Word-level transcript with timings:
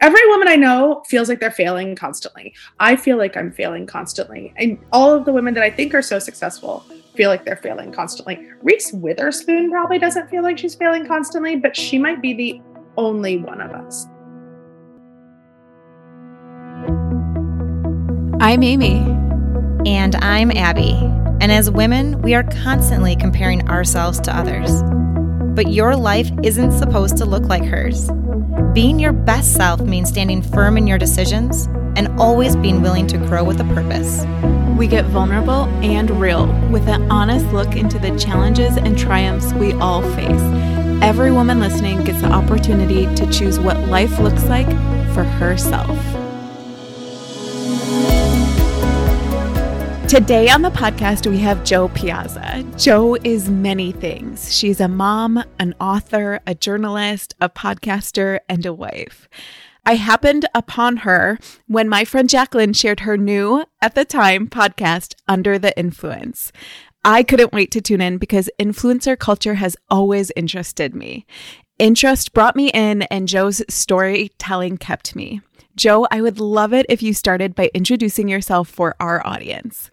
every 0.00 0.26
woman 0.28 0.46
I 0.46 0.56
know 0.56 1.02
feels 1.06 1.28
like 1.28 1.40
they're 1.40 1.50
failing 1.50 1.96
constantly. 1.96 2.54
I 2.78 2.94
feel 2.96 3.16
like 3.16 3.36
I'm 3.36 3.50
failing 3.50 3.86
constantly. 3.86 4.52
And 4.56 4.78
all 4.92 5.12
of 5.12 5.24
the 5.24 5.32
women 5.32 5.54
that 5.54 5.62
I 5.62 5.70
think 5.70 5.94
are 5.94 6.02
so 6.02 6.18
successful 6.18 6.84
feel 7.14 7.30
like 7.30 7.44
they're 7.44 7.56
failing 7.56 7.92
constantly. 7.92 8.46
Reese 8.62 8.92
Witherspoon 8.92 9.70
probably 9.70 9.98
doesn't 9.98 10.30
feel 10.30 10.42
like 10.42 10.56
she's 10.56 10.76
failing 10.76 11.06
constantly, 11.06 11.56
but 11.56 11.76
she 11.76 11.98
might 11.98 12.22
be 12.22 12.32
the 12.32 12.62
only 12.96 13.38
one 13.38 13.60
of 13.60 13.72
us. 13.72 14.06
I'm 18.40 18.62
Amy. 18.62 19.00
And 19.84 20.14
I'm 20.16 20.52
Abby. 20.52 20.92
And 21.40 21.50
as 21.50 21.70
women, 21.70 22.22
we 22.22 22.34
are 22.34 22.44
constantly 22.44 23.16
comparing 23.16 23.68
ourselves 23.68 24.20
to 24.20 24.36
others. 24.36 24.70
But 25.58 25.72
your 25.72 25.96
life 25.96 26.30
isn't 26.44 26.70
supposed 26.70 27.16
to 27.16 27.24
look 27.24 27.42
like 27.46 27.64
hers. 27.64 28.08
Being 28.74 29.00
your 29.00 29.12
best 29.12 29.54
self 29.54 29.80
means 29.80 30.08
standing 30.08 30.40
firm 30.40 30.76
in 30.76 30.86
your 30.86 30.98
decisions 30.98 31.66
and 31.96 32.06
always 32.20 32.54
being 32.54 32.80
willing 32.80 33.08
to 33.08 33.18
grow 33.18 33.42
with 33.42 33.60
a 33.60 33.64
purpose. 33.74 34.24
We 34.78 34.86
get 34.86 35.06
vulnerable 35.06 35.64
and 35.82 36.12
real 36.12 36.46
with 36.70 36.86
an 36.86 37.10
honest 37.10 37.44
look 37.46 37.74
into 37.74 37.98
the 37.98 38.16
challenges 38.16 38.76
and 38.76 38.96
triumphs 38.96 39.52
we 39.54 39.72
all 39.72 40.02
face. 40.14 40.40
Every 41.02 41.32
woman 41.32 41.58
listening 41.58 42.04
gets 42.04 42.20
the 42.20 42.30
opportunity 42.30 43.12
to 43.16 43.28
choose 43.28 43.58
what 43.58 43.88
life 43.88 44.16
looks 44.20 44.44
like 44.44 44.68
for 45.12 45.24
herself. 45.24 46.17
Today 50.08 50.48
on 50.48 50.62
the 50.62 50.70
podcast, 50.70 51.30
we 51.30 51.36
have 51.40 51.64
Jo 51.64 51.88
Piazza. 51.88 52.64
Jo 52.78 53.16
is 53.24 53.50
many 53.50 53.92
things. 53.92 54.56
She's 54.56 54.80
a 54.80 54.88
mom, 54.88 55.44
an 55.58 55.74
author, 55.78 56.40
a 56.46 56.54
journalist, 56.54 57.34
a 57.42 57.50
podcaster, 57.50 58.38
and 58.48 58.64
a 58.64 58.72
wife. 58.72 59.28
I 59.84 59.96
happened 59.96 60.46
upon 60.54 60.98
her 60.98 61.38
when 61.66 61.90
my 61.90 62.06
friend 62.06 62.26
Jacqueline 62.26 62.72
shared 62.72 63.00
her 63.00 63.18
new, 63.18 63.66
at 63.82 63.94
the 63.94 64.06
time, 64.06 64.48
podcast, 64.48 65.14
Under 65.28 65.58
the 65.58 65.78
Influence. 65.78 66.52
I 67.04 67.22
couldn't 67.22 67.52
wait 67.52 67.70
to 67.72 67.82
tune 67.82 68.00
in 68.00 68.16
because 68.16 68.48
influencer 68.58 69.18
culture 69.18 69.56
has 69.56 69.76
always 69.90 70.32
interested 70.34 70.94
me. 70.94 71.26
Interest 71.78 72.32
brought 72.32 72.56
me 72.56 72.70
in, 72.70 73.02
and 73.02 73.28
Jo's 73.28 73.60
storytelling 73.68 74.78
kept 74.78 75.14
me. 75.14 75.42
Jo, 75.76 76.06
I 76.10 76.22
would 76.22 76.40
love 76.40 76.72
it 76.72 76.86
if 76.88 77.02
you 77.02 77.12
started 77.12 77.54
by 77.54 77.70
introducing 77.74 78.26
yourself 78.26 78.70
for 78.70 78.96
our 78.98 79.24
audience. 79.26 79.90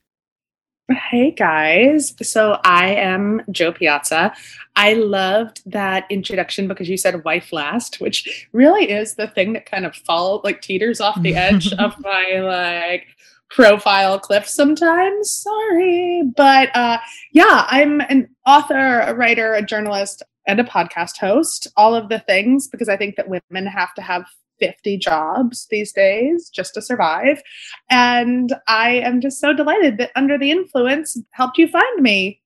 Hey 0.87 1.31
guys. 1.31 2.13
So 2.21 2.59
I 2.63 2.93
am 2.93 3.41
Jo 3.49 3.71
Piazza. 3.71 4.35
I 4.75 4.93
loved 4.93 5.63
that 5.65 6.05
introduction 6.11 6.67
because 6.67 6.87
you 6.87 6.95
said 6.95 7.23
wife 7.23 7.51
last, 7.51 7.99
which 7.99 8.47
really 8.53 8.91
is 8.91 9.15
the 9.15 9.27
thing 9.27 9.53
that 9.53 9.65
kind 9.65 9.87
of 9.87 9.95
fall 9.95 10.41
like 10.43 10.61
teeters 10.61 11.01
off 11.01 11.19
the 11.23 11.33
edge 11.33 11.73
of 11.73 11.95
my 12.03 12.39
like 12.39 13.07
profile 13.49 14.19
cliff 14.19 14.47
sometimes. 14.47 15.31
Sorry. 15.31 16.21
But 16.37 16.69
uh 16.75 16.99
yeah, 17.31 17.65
I'm 17.67 18.01
an 18.01 18.29
author, 18.45 18.99
a 18.99 19.15
writer, 19.15 19.55
a 19.55 19.63
journalist, 19.63 20.21
and 20.45 20.59
a 20.59 20.63
podcast 20.63 21.17
host, 21.17 21.65
all 21.75 21.95
of 21.95 22.09
the 22.09 22.19
things 22.19 22.67
because 22.67 22.89
I 22.89 22.97
think 22.97 23.15
that 23.15 23.27
women 23.27 23.65
have 23.65 23.95
to 23.95 24.03
have 24.03 24.27
50 24.59 24.97
jobs 24.97 25.67
these 25.69 25.91
days 25.91 26.49
just 26.49 26.73
to 26.75 26.81
survive. 26.81 27.41
And 27.89 28.55
I 28.67 28.95
am 28.95 29.21
just 29.21 29.39
so 29.39 29.53
delighted 29.53 29.97
that 29.97 30.11
Under 30.15 30.37
the 30.37 30.51
Influence 30.51 31.17
helped 31.31 31.57
you 31.57 31.67
find 31.67 32.01
me. 32.01 32.41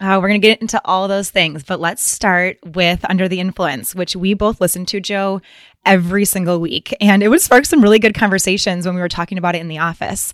Uh, 0.00 0.16
we're 0.22 0.28
going 0.28 0.40
to 0.40 0.46
get 0.46 0.60
into 0.60 0.80
all 0.84 1.08
those 1.08 1.28
things, 1.28 1.64
but 1.64 1.80
let's 1.80 2.08
start 2.08 2.56
with 2.64 3.04
Under 3.10 3.26
the 3.26 3.40
Influence, 3.40 3.96
which 3.96 4.14
we 4.14 4.32
both 4.32 4.60
listen 4.60 4.86
to, 4.86 5.00
Jo, 5.00 5.40
every 5.84 6.24
single 6.24 6.60
week. 6.60 6.94
And 7.00 7.20
it 7.20 7.28
would 7.28 7.40
spark 7.40 7.64
some 7.64 7.82
really 7.82 7.98
good 7.98 8.14
conversations 8.14 8.86
when 8.86 8.94
we 8.94 9.00
were 9.00 9.08
talking 9.08 9.38
about 9.38 9.56
it 9.56 9.60
in 9.60 9.66
the 9.66 9.78
office. 9.78 10.32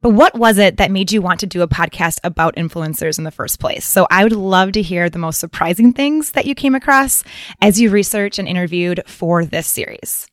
But 0.00 0.10
what 0.10 0.36
was 0.36 0.58
it 0.58 0.78
that 0.78 0.90
made 0.90 1.12
you 1.12 1.22
want 1.22 1.38
to 1.40 1.46
do 1.46 1.62
a 1.62 1.68
podcast 1.68 2.18
about 2.24 2.56
influencers 2.56 3.16
in 3.16 3.22
the 3.22 3.30
first 3.30 3.60
place? 3.60 3.84
So 3.84 4.08
I 4.10 4.24
would 4.24 4.32
love 4.32 4.72
to 4.72 4.82
hear 4.82 5.08
the 5.08 5.20
most 5.20 5.38
surprising 5.38 5.92
things 5.92 6.32
that 6.32 6.46
you 6.46 6.56
came 6.56 6.74
across 6.74 7.22
as 7.62 7.80
you 7.80 7.90
researched 7.90 8.40
and 8.40 8.48
interviewed 8.48 9.04
for 9.06 9.44
this 9.44 9.68
series. 9.68 10.26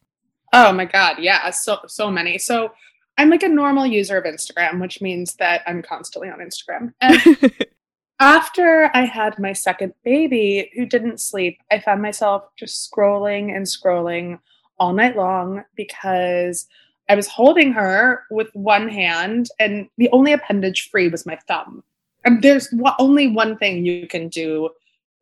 Oh 0.53 0.71
my 0.73 0.85
god, 0.85 1.17
yeah, 1.19 1.49
so 1.51 1.79
so 1.87 2.11
many. 2.11 2.37
So 2.37 2.71
I'm 3.17 3.29
like 3.29 3.43
a 3.43 3.49
normal 3.49 3.85
user 3.85 4.17
of 4.17 4.25
Instagram, 4.25 4.81
which 4.81 5.01
means 5.01 5.35
that 5.35 5.61
I'm 5.67 5.81
constantly 5.81 6.29
on 6.29 6.39
Instagram. 6.39 6.93
And 7.01 7.51
after 8.19 8.89
I 8.93 9.05
had 9.05 9.37
my 9.39 9.53
second 9.53 9.93
baby 10.03 10.71
who 10.75 10.85
didn't 10.85 11.19
sleep, 11.19 11.59
I 11.71 11.79
found 11.79 12.01
myself 12.01 12.43
just 12.57 12.91
scrolling 12.91 13.55
and 13.55 13.65
scrolling 13.65 14.39
all 14.79 14.93
night 14.93 15.15
long 15.15 15.63
because 15.75 16.67
I 17.09 17.15
was 17.15 17.27
holding 17.27 17.73
her 17.73 18.23
with 18.31 18.49
one 18.53 18.87
hand 18.87 19.49
and 19.59 19.89
the 19.97 20.09
only 20.11 20.33
appendage 20.33 20.89
free 20.89 21.07
was 21.07 21.25
my 21.25 21.37
thumb. 21.47 21.83
And 22.23 22.41
there's 22.41 22.73
only 22.99 23.27
one 23.27 23.57
thing 23.57 23.85
you 23.85 24.07
can 24.07 24.29
do 24.29 24.69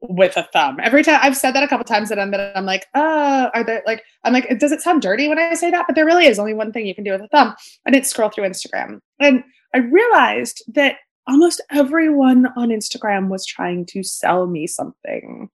with 0.01 0.37
a 0.37 0.47
thumb. 0.53 0.79
Every 0.81 1.03
time 1.03 1.19
I've 1.21 1.35
said 1.35 1.51
that 1.51 1.63
a 1.63 1.67
couple 1.67 1.83
times 1.83 2.11
and 2.11 2.21
I'm, 2.21 2.33
I'm 2.55 2.65
like, 2.65 2.85
uh, 2.93 3.49
are 3.53 3.63
there 3.63 3.83
like, 3.85 4.03
I'm 4.23 4.33
like, 4.33 4.59
does 4.59 4.71
it 4.71 4.81
sound 4.81 5.01
dirty 5.01 5.27
when 5.27 5.39
I 5.39 5.53
say 5.53 5.71
that? 5.71 5.85
But 5.87 5.95
there 5.95 6.05
really 6.05 6.25
is 6.25 6.39
only 6.39 6.53
one 6.53 6.71
thing 6.71 6.85
you 6.85 6.95
can 6.95 7.03
do 7.03 7.11
with 7.11 7.21
a 7.21 7.27
thumb. 7.27 7.55
I 7.85 7.91
didn't 7.91 8.07
scroll 8.07 8.29
through 8.29 8.45
Instagram. 8.45 8.99
And 9.19 9.43
I 9.73 9.79
realized 9.79 10.63
that 10.73 10.97
almost 11.27 11.61
everyone 11.71 12.47
on 12.55 12.69
Instagram 12.69 13.27
was 13.27 13.45
trying 13.45 13.85
to 13.87 14.03
sell 14.03 14.47
me 14.47 14.67
something. 14.67 15.49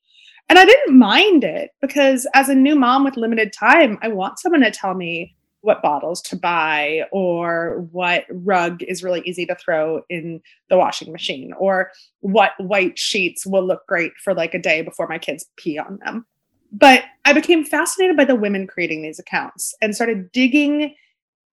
And 0.48 0.60
I 0.60 0.66
didn't 0.66 0.98
mind 0.98 1.44
it 1.44 1.72
because 1.82 2.28
as 2.36 2.50
a 2.50 2.56
new 2.56 2.76
mom 2.76 3.04
with 3.04 3.18
limited 3.18 3.52
time, 3.52 3.98
I 4.02 4.10
want 4.10 4.40
someone 4.40 4.62
to 4.62 4.72
tell 4.72 4.94
me 4.94 5.36
what 5.66 5.82
bottles 5.82 6.22
to 6.22 6.36
buy 6.36 7.02
or 7.12 7.88
what 7.92 8.26
rug 8.30 8.84
is 8.84 9.04
really 9.04 9.22
easy 9.26 9.46
to 9.46 9.56
throw 9.56 10.02
in 10.10 10.42
the 10.70 10.78
washing 10.78 11.12
machine 11.12 11.54
or 11.58 11.92
what 12.20 12.52
white 12.60 12.98
sheets 12.98 13.46
will 13.46 13.66
look 13.66 13.86
great 13.88 14.14
for 14.24 14.34
like 14.34 14.54
a 14.54 14.62
day 14.62 14.82
before 14.82 15.08
my 15.08 15.18
kids 15.18 15.46
pee 15.58 15.78
on 15.78 15.98
them. 16.06 16.26
But 16.72 17.04
I 17.26 17.34
became 17.34 17.66
fascinated 17.66 18.16
by 18.16 18.26
the 18.26 18.36
women 18.36 18.68
creating 18.68 19.02
these 19.02 19.20
accounts 19.20 19.74
and 19.82 19.96
started 19.96 20.32
digging 20.32 20.94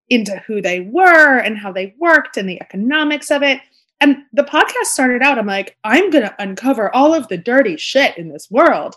into 0.09 0.37
who 0.45 0.61
they 0.61 0.81
were 0.81 1.37
and 1.37 1.57
how 1.57 1.71
they 1.71 1.95
worked 1.97 2.37
and 2.37 2.47
the 2.47 2.61
economics 2.61 3.31
of 3.31 3.41
it. 3.41 3.61
And 3.99 4.17
the 4.33 4.43
podcast 4.43 4.85
started 4.85 5.21
out, 5.21 5.39
I'm 5.39 5.47
like, 5.47 5.77
I'm 5.83 6.09
going 6.09 6.25
to 6.25 6.35
uncover 6.39 6.93
all 6.93 7.13
of 7.13 7.27
the 7.29 7.37
dirty 7.37 7.77
shit 7.77 8.17
in 8.17 8.29
this 8.29 8.51
world. 8.51 8.95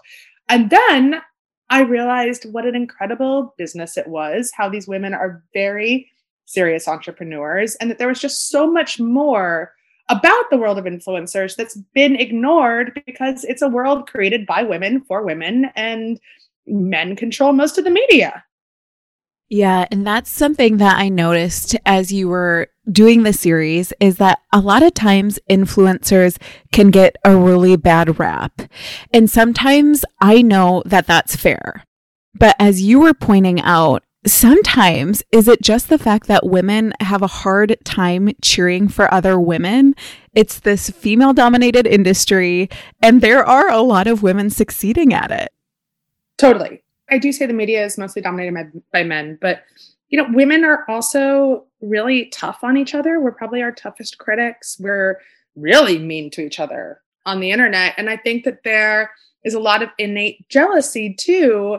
And 0.49 0.69
then 0.69 1.23
I 1.71 1.83
realized 1.83 2.45
what 2.53 2.67
an 2.67 2.77
incredible 2.77 3.55
business 3.59 3.97
it 3.97 4.07
was, 4.07 4.53
how 4.55 4.69
these 4.69 4.87
women 4.87 5.15
are 5.15 5.43
very 5.53 6.11
serious 6.45 6.87
entrepreneurs, 6.87 7.75
and 7.77 7.91
that 7.91 7.99
there 7.99 8.09
was 8.09 8.21
just 8.21 8.49
so 8.49 8.71
much 8.71 9.01
more 9.01 9.73
about 10.09 10.49
the 10.51 10.57
world 10.57 10.79
of 10.79 10.85
influencers 10.85 11.57
that's 11.57 11.77
been 11.93 12.15
ignored 12.15 13.01
because 13.07 13.43
it's 13.45 13.63
a 13.63 13.69
world 13.69 14.09
created 14.09 14.47
by 14.47 14.63
women 14.63 15.01
for 15.01 15.25
women, 15.25 15.71
and 15.75 16.21
men 16.67 17.17
control 17.17 17.53
most 17.53 17.79
of 17.79 17.85
the 17.85 17.91
media. 17.91 18.45
Yeah, 19.49 19.87
and 19.93 20.05
that's 20.05 20.31
something 20.31 20.79
that 20.79 20.99
I 20.99 21.09
noticed 21.09 21.77
as 21.87 22.13
you 22.13 22.29
were 22.29 22.69
doing 22.91 23.23
the 23.23 23.33
series 23.33 23.93
is 24.01 24.17
that 24.17 24.41
a 24.53 24.61
lot 24.61 24.83
of 24.83 24.95
times 24.95 25.39
influencers 25.49 26.37
can 26.73 26.91
get 26.91 27.17
a 27.25 27.37
really 27.37 27.77
bad 27.77 28.19
rap. 28.19 28.63
And 29.13 29.31
sometimes 29.31 30.05
I 30.21 30.43
know 30.43 30.83
that 30.87 31.07
that's 31.07 31.37
fair. 31.37 31.85
But 32.35 32.57
as 32.59 32.83
you 32.83 33.01
were 33.01 33.15
pointing 33.15 33.61
out, 33.61 34.03
sometimes 34.27 35.23
is 35.31 35.47
it 35.47 35.63
just 35.63 35.89
the 35.89 35.99
fact 35.99 36.27
that 36.27 36.45
women 36.45 36.93
have 37.01 37.23
a 37.23 37.29
hard 37.29 37.77
time 37.85 38.31
cheering 38.43 38.89
for 38.89 39.13
other 39.15 39.39
women? 39.39 39.95
It's 40.35 40.59
this 40.59 40.91
female 40.91 41.33
dominated 41.33 41.87
industry, 41.87 42.69
and 43.01 43.21
there 43.21 43.45
are 43.45 43.71
a 43.71 43.81
lot 43.81 44.09
of 44.09 44.23
women 44.25 44.51
succeeding 44.51 45.15
at 45.15 45.31
it. 45.31 45.51
Totally. 46.37 46.83
I 47.11 47.19
do 47.19 47.33
say 47.33 47.47
the 47.47 47.53
media 47.53 47.85
is 47.85 47.99
mostly 47.99 48.23
dominated 48.23 48.55
by, 48.55 49.01
by 49.01 49.05
men, 49.05 49.39
but 49.41 49.63
you 50.09 50.23
know, 50.23 50.29
women 50.33 50.65
are 50.65 50.85
also 50.89 51.65
really 51.81 52.27
tough 52.27 52.63
on 52.63 52.77
each 52.77 52.95
other. 52.95 53.21
We're 53.21 53.33
probably 53.33 53.63
our 53.63 53.73
toughest 53.73 54.19
critics. 54.19 54.79
We're 54.79 55.21
really 55.57 55.99
mean 55.99 56.31
to 56.31 56.43
each 56.43 56.61
other 56.61 57.01
on 57.25 57.41
the 57.41 57.51
internet. 57.51 57.95
And 57.97 58.09
I 58.09 58.17
think 58.17 58.45
that 58.45 58.63
there 58.63 59.11
is 59.45 59.55
a 59.55 59.61
lot 59.61 59.83
of 59.83 59.91
innate 59.99 60.49
jealousy 60.49 61.15
too, 61.15 61.79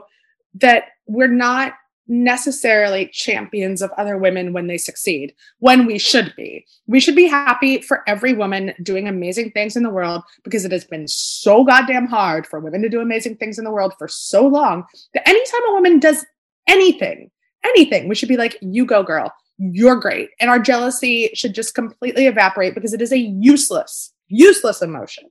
that 0.56 0.86
we're 1.06 1.28
not 1.28 1.74
necessarily 2.08 3.08
champions 3.08 3.82
of 3.82 3.92
other 3.92 4.18
women 4.18 4.54
when 4.54 4.68
they 4.68 4.78
succeed, 4.78 5.34
when 5.60 5.86
we 5.86 5.98
should 5.98 6.34
be. 6.36 6.66
We 6.88 7.00
should 7.00 7.16
be 7.16 7.28
happy 7.28 7.82
for 7.82 8.04
every 8.08 8.34
woman 8.34 8.74
doing 8.84 9.08
amazing 9.08 9.52
things 9.52 9.76
in 9.76 9.84
the 9.84 9.90
world 9.90 10.24
because 10.44 10.66
it 10.66 10.72
has 10.72 10.86
been 10.86 11.08
so 11.08 11.64
goddamn 11.64 12.08
hard 12.08 12.48
for 12.48 12.60
women 12.60 12.82
to 12.82 12.90
do 12.90 13.02
amazing 13.02 13.38
things 13.38 13.58
in 13.58 13.66
the 13.66 13.72
world 13.72 13.94
for 13.98 14.08
so 14.08 14.48
long 14.48 14.86
that 15.14 15.28
anytime 15.28 15.70
a 15.70 15.74
woman 15.74 16.00
does 16.00 16.26
anything, 16.68 17.30
anything, 17.66 18.08
we 18.08 18.16
should 18.16 18.30
be 18.30 18.38
like, 18.38 18.58
you 18.62 18.86
go, 18.86 19.04
girl, 19.04 19.34
you're 19.58 20.00
great. 20.00 20.30
And 20.40 20.50
our 20.50 20.60
jealousy 20.60 21.32
should 21.34 21.56
just 21.56 21.76
completely 21.76 22.28
evaporate 22.28 22.76
because 22.76 22.94
it 22.94 23.02
is 23.02 23.12
a 23.12 23.18
useless, 23.18 24.14
useless 24.28 24.82
emotion. 24.82 25.26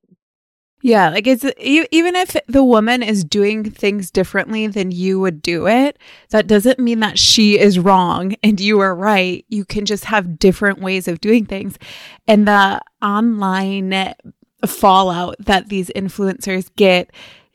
Yeah, 0.86 1.08
like 1.08 1.26
it's 1.26 1.44
even 1.58 2.14
if 2.14 2.36
the 2.46 2.62
woman 2.62 3.02
is 3.02 3.24
doing 3.24 3.68
things 3.68 4.12
differently 4.12 4.68
than 4.68 4.92
you 4.92 5.18
would 5.18 5.42
do 5.42 5.66
it, 5.66 5.98
that 6.30 6.46
doesn't 6.46 6.78
mean 6.78 7.00
that 7.00 7.18
she 7.18 7.58
is 7.58 7.80
wrong 7.80 8.36
and 8.40 8.60
you 8.60 8.78
are 8.78 8.94
right. 8.94 9.44
You 9.48 9.64
can 9.64 9.84
just 9.84 10.04
have 10.04 10.38
different 10.38 10.80
ways 10.80 11.08
of 11.08 11.20
doing 11.20 11.44
things. 11.44 11.76
And 12.28 12.46
the 12.46 12.80
online 13.02 14.14
fallout 14.64 15.34
that 15.40 15.70
these 15.70 15.90
influencers 15.96 16.70
get 16.76 17.10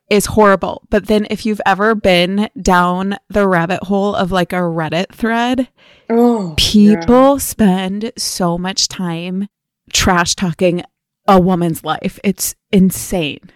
is 0.10 0.25
horrible. 0.25 0.83
But 0.89 1.07
then 1.07 1.25
if 1.30 1.45
you've 1.45 1.62
ever 1.66 1.95
been 1.95 2.50
down 2.62 3.16
the 3.30 3.48
rabbit 3.48 3.83
hole 3.83 4.13
of 4.13 4.33
like 4.33 4.51
a 4.51 4.57
Reddit 4.57 5.13
thread, 5.13 5.69
oh, 6.10 6.54
people 6.57 7.36
yeah. 7.36 7.38
spend 7.38 8.12
so 8.18 8.57
much 8.57 8.89
time 8.89 9.48
trash 9.94 10.36
talking 10.36 10.83
a 11.27 11.39
woman's 11.39 11.83
life. 11.83 12.19
It's 12.23 12.56
insane. 12.71 13.51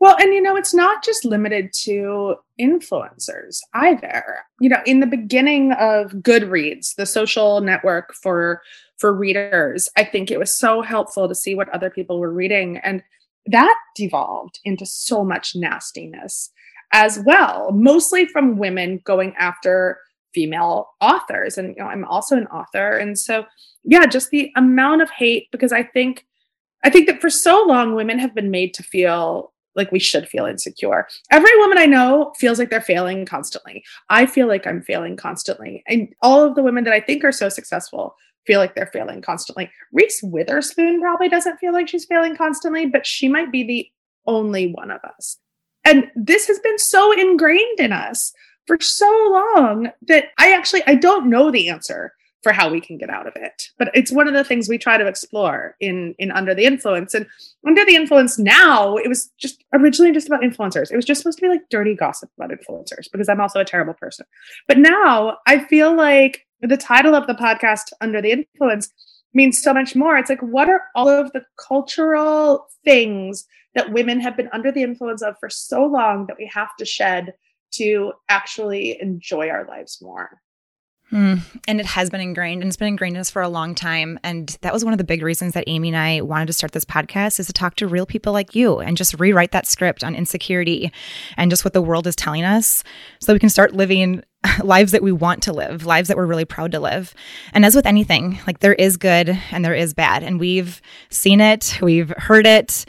Well, 0.00 0.16
and 0.18 0.32
you 0.32 0.40
know, 0.40 0.56
it's 0.56 0.72
not 0.72 1.04
just 1.04 1.26
limited 1.26 1.72
to 1.82 2.36
influencers 2.58 3.58
either. 3.74 4.38
You 4.58 4.70
know, 4.70 4.80
in 4.86 5.00
the 5.00 5.06
beginning 5.06 5.72
of 5.72 6.12
Goodreads, 6.12 6.94
the 6.94 7.06
social 7.06 7.60
network 7.60 8.14
for 8.14 8.62
for 8.98 9.14
readers, 9.14 9.88
I 9.96 10.04
think 10.04 10.30
it 10.30 10.38
was 10.38 10.54
so 10.54 10.82
helpful 10.82 11.28
to 11.28 11.34
see 11.34 11.54
what 11.54 11.68
other 11.70 11.90
people 11.90 12.18
were 12.18 12.32
reading 12.32 12.78
and 12.78 13.02
that 13.46 13.76
devolved 13.96 14.60
into 14.64 14.84
so 14.84 15.24
much 15.24 15.56
nastiness 15.56 16.50
as 16.92 17.18
well, 17.24 17.72
mostly 17.72 18.26
from 18.26 18.58
women 18.58 19.00
going 19.04 19.34
after 19.36 19.98
female 20.34 20.90
authors 21.00 21.58
and 21.58 21.74
you 21.76 21.82
know, 21.82 21.88
I'm 21.88 22.04
also 22.04 22.36
an 22.36 22.46
author 22.48 22.96
and 22.96 23.18
so 23.18 23.44
yeah, 23.84 24.06
just 24.06 24.30
the 24.30 24.52
amount 24.56 25.02
of 25.02 25.10
hate 25.10 25.48
because 25.50 25.72
I 25.72 25.82
think 25.82 26.26
I 26.82 26.90
think 26.90 27.06
that 27.06 27.20
for 27.20 27.30
so 27.30 27.64
long, 27.66 27.94
women 27.94 28.18
have 28.18 28.34
been 28.34 28.50
made 28.50 28.74
to 28.74 28.82
feel 28.82 29.52
like 29.76 29.92
we 29.92 29.98
should 29.98 30.28
feel 30.28 30.46
insecure. 30.46 31.06
Every 31.30 31.56
woman 31.58 31.78
I 31.78 31.86
know 31.86 32.32
feels 32.38 32.58
like 32.58 32.70
they're 32.70 32.80
failing 32.80 33.24
constantly. 33.24 33.84
I 34.08 34.26
feel 34.26 34.48
like 34.48 34.66
I'm 34.66 34.82
failing 34.82 35.16
constantly. 35.16 35.84
And 35.86 36.12
all 36.22 36.42
of 36.42 36.54
the 36.54 36.62
women 36.62 36.84
that 36.84 36.92
I 36.92 37.00
think 37.00 37.24
are 37.24 37.32
so 37.32 37.48
successful 37.48 38.16
feel 38.46 38.58
like 38.58 38.74
they're 38.74 38.90
failing 38.92 39.22
constantly. 39.22 39.70
Reese 39.92 40.20
Witherspoon 40.22 41.00
probably 41.00 41.28
doesn't 41.28 41.58
feel 41.58 41.72
like 41.72 41.88
she's 41.88 42.04
failing 42.06 42.36
constantly, 42.36 42.86
but 42.86 43.06
she 43.06 43.28
might 43.28 43.52
be 43.52 43.62
the 43.62 43.88
only 44.26 44.72
one 44.72 44.90
of 44.90 45.00
us. 45.04 45.38
And 45.84 46.10
this 46.14 46.46
has 46.48 46.58
been 46.58 46.78
so 46.78 47.12
ingrained 47.12 47.78
in 47.78 47.92
us 47.92 48.32
for 48.66 48.78
so 48.80 49.06
long 49.32 49.90
that 50.08 50.26
I 50.38 50.52
actually 50.52 50.82
I 50.86 50.94
don't 50.94 51.30
know 51.30 51.50
the 51.50 51.68
answer 51.68 52.12
for 52.42 52.52
how 52.52 52.70
we 52.70 52.80
can 52.80 52.96
get 52.96 53.10
out 53.10 53.26
of 53.26 53.34
it. 53.36 53.68
But 53.78 53.90
it's 53.94 54.12
one 54.12 54.26
of 54.26 54.34
the 54.34 54.44
things 54.44 54.68
we 54.68 54.78
try 54.78 54.96
to 54.96 55.06
explore 55.06 55.76
in 55.80 56.14
in 56.18 56.30
Under 56.30 56.54
the 56.54 56.64
Influence. 56.64 57.14
And 57.14 57.26
Under 57.66 57.84
the 57.84 57.96
Influence 57.96 58.38
now, 58.38 58.96
it 58.96 59.08
was 59.08 59.30
just 59.38 59.64
originally 59.72 60.12
just 60.12 60.26
about 60.26 60.42
influencers. 60.42 60.90
It 60.90 60.96
was 60.96 61.04
just 61.04 61.20
supposed 61.20 61.38
to 61.38 61.42
be 61.42 61.48
like 61.48 61.68
dirty 61.70 61.94
gossip 61.94 62.30
about 62.36 62.50
influencers 62.50 63.10
because 63.12 63.28
I'm 63.28 63.40
also 63.40 63.60
a 63.60 63.64
terrible 63.64 63.94
person. 63.94 64.26
But 64.68 64.78
now 64.78 65.38
I 65.46 65.64
feel 65.64 65.94
like 65.94 66.46
the 66.60 66.76
title 66.76 67.14
of 67.14 67.26
the 67.26 67.34
podcast 67.34 67.92
Under 68.00 68.22
the 68.22 68.32
Influence 68.32 68.90
means 69.34 69.62
so 69.62 69.72
much 69.72 69.94
more. 69.94 70.16
It's 70.16 70.30
like 70.30 70.42
what 70.42 70.68
are 70.68 70.84
all 70.94 71.08
of 71.08 71.32
the 71.32 71.44
cultural 71.56 72.66
things 72.84 73.46
that 73.74 73.92
women 73.92 74.18
have 74.20 74.36
been 74.36 74.48
under 74.52 74.72
the 74.72 74.82
influence 74.82 75.22
of 75.22 75.36
for 75.38 75.48
so 75.48 75.84
long 75.84 76.26
that 76.26 76.36
we 76.38 76.50
have 76.52 76.74
to 76.78 76.84
shed 76.84 77.34
to 77.72 78.12
actually 78.28 79.00
enjoy 79.00 79.48
our 79.48 79.64
lives 79.66 80.00
more. 80.02 80.40
Mm, 81.12 81.40
and 81.66 81.80
it 81.80 81.86
has 81.86 82.08
been 82.08 82.20
ingrained 82.20 82.62
and 82.62 82.68
it's 82.68 82.76
been 82.76 82.88
ingrained 82.88 83.16
in 83.16 83.20
us 83.20 83.30
for 83.30 83.42
a 83.42 83.48
long 83.48 83.74
time. 83.74 84.18
And 84.22 84.56
that 84.60 84.72
was 84.72 84.84
one 84.84 84.94
of 84.94 84.98
the 84.98 85.04
big 85.04 85.22
reasons 85.22 85.54
that 85.54 85.64
Amy 85.66 85.88
and 85.88 85.96
I 85.96 86.20
wanted 86.20 86.46
to 86.46 86.52
start 86.52 86.72
this 86.72 86.84
podcast 86.84 87.40
is 87.40 87.48
to 87.48 87.52
talk 87.52 87.74
to 87.76 87.88
real 87.88 88.06
people 88.06 88.32
like 88.32 88.54
you 88.54 88.78
and 88.78 88.96
just 88.96 89.18
rewrite 89.18 89.50
that 89.50 89.66
script 89.66 90.04
on 90.04 90.14
insecurity 90.14 90.92
and 91.36 91.50
just 91.50 91.64
what 91.64 91.72
the 91.72 91.82
world 91.82 92.06
is 92.06 92.14
telling 92.14 92.44
us 92.44 92.84
so 93.20 93.32
we 93.32 93.40
can 93.40 93.48
start 93.48 93.74
living 93.74 94.22
lives 94.62 94.92
that 94.92 95.02
we 95.02 95.10
want 95.10 95.42
to 95.42 95.52
live, 95.52 95.84
lives 95.84 96.08
that 96.08 96.16
we're 96.16 96.26
really 96.26 96.44
proud 96.44 96.70
to 96.72 96.80
live. 96.80 97.12
And 97.52 97.64
as 97.64 97.74
with 97.74 97.86
anything, 97.86 98.38
like 98.46 98.60
there 98.60 98.74
is 98.74 98.96
good 98.96 99.36
and 99.50 99.64
there 99.64 99.74
is 99.74 99.94
bad. 99.94 100.22
And 100.22 100.38
we've 100.38 100.80
seen 101.10 101.40
it, 101.40 101.78
we've 101.82 102.10
heard 102.16 102.46
it, 102.46 102.84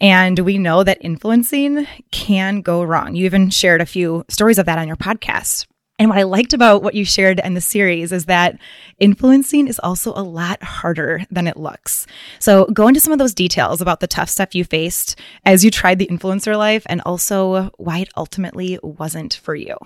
and 0.00 0.40
we 0.40 0.58
know 0.58 0.82
that 0.82 0.98
influencing 1.00 1.86
can 2.10 2.62
go 2.62 2.82
wrong. 2.82 3.14
You 3.14 3.26
even 3.26 3.48
shared 3.50 3.80
a 3.80 3.86
few 3.86 4.24
stories 4.28 4.58
of 4.58 4.66
that 4.66 4.78
on 4.78 4.88
your 4.88 4.96
podcast. 4.96 5.66
And 6.00 6.08
what 6.08 6.18
I 6.18 6.22
liked 6.22 6.54
about 6.54 6.82
what 6.82 6.94
you 6.94 7.04
shared 7.04 7.42
in 7.44 7.52
the 7.52 7.60
series 7.60 8.10
is 8.10 8.24
that 8.24 8.58
influencing 8.98 9.68
is 9.68 9.78
also 9.78 10.14
a 10.16 10.24
lot 10.24 10.62
harder 10.62 11.26
than 11.30 11.46
it 11.46 11.58
looks. 11.58 12.06
So, 12.38 12.64
go 12.72 12.88
into 12.88 13.00
some 13.00 13.12
of 13.12 13.18
those 13.18 13.34
details 13.34 13.82
about 13.82 14.00
the 14.00 14.06
tough 14.06 14.30
stuff 14.30 14.54
you 14.54 14.64
faced 14.64 15.20
as 15.44 15.62
you 15.62 15.70
tried 15.70 15.98
the 15.98 16.06
influencer 16.06 16.56
life 16.56 16.86
and 16.86 17.02
also 17.04 17.70
why 17.76 17.98
it 17.98 18.08
ultimately 18.16 18.78
wasn't 18.82 19.34
for 19.34 19.54
you. 19.54 19.76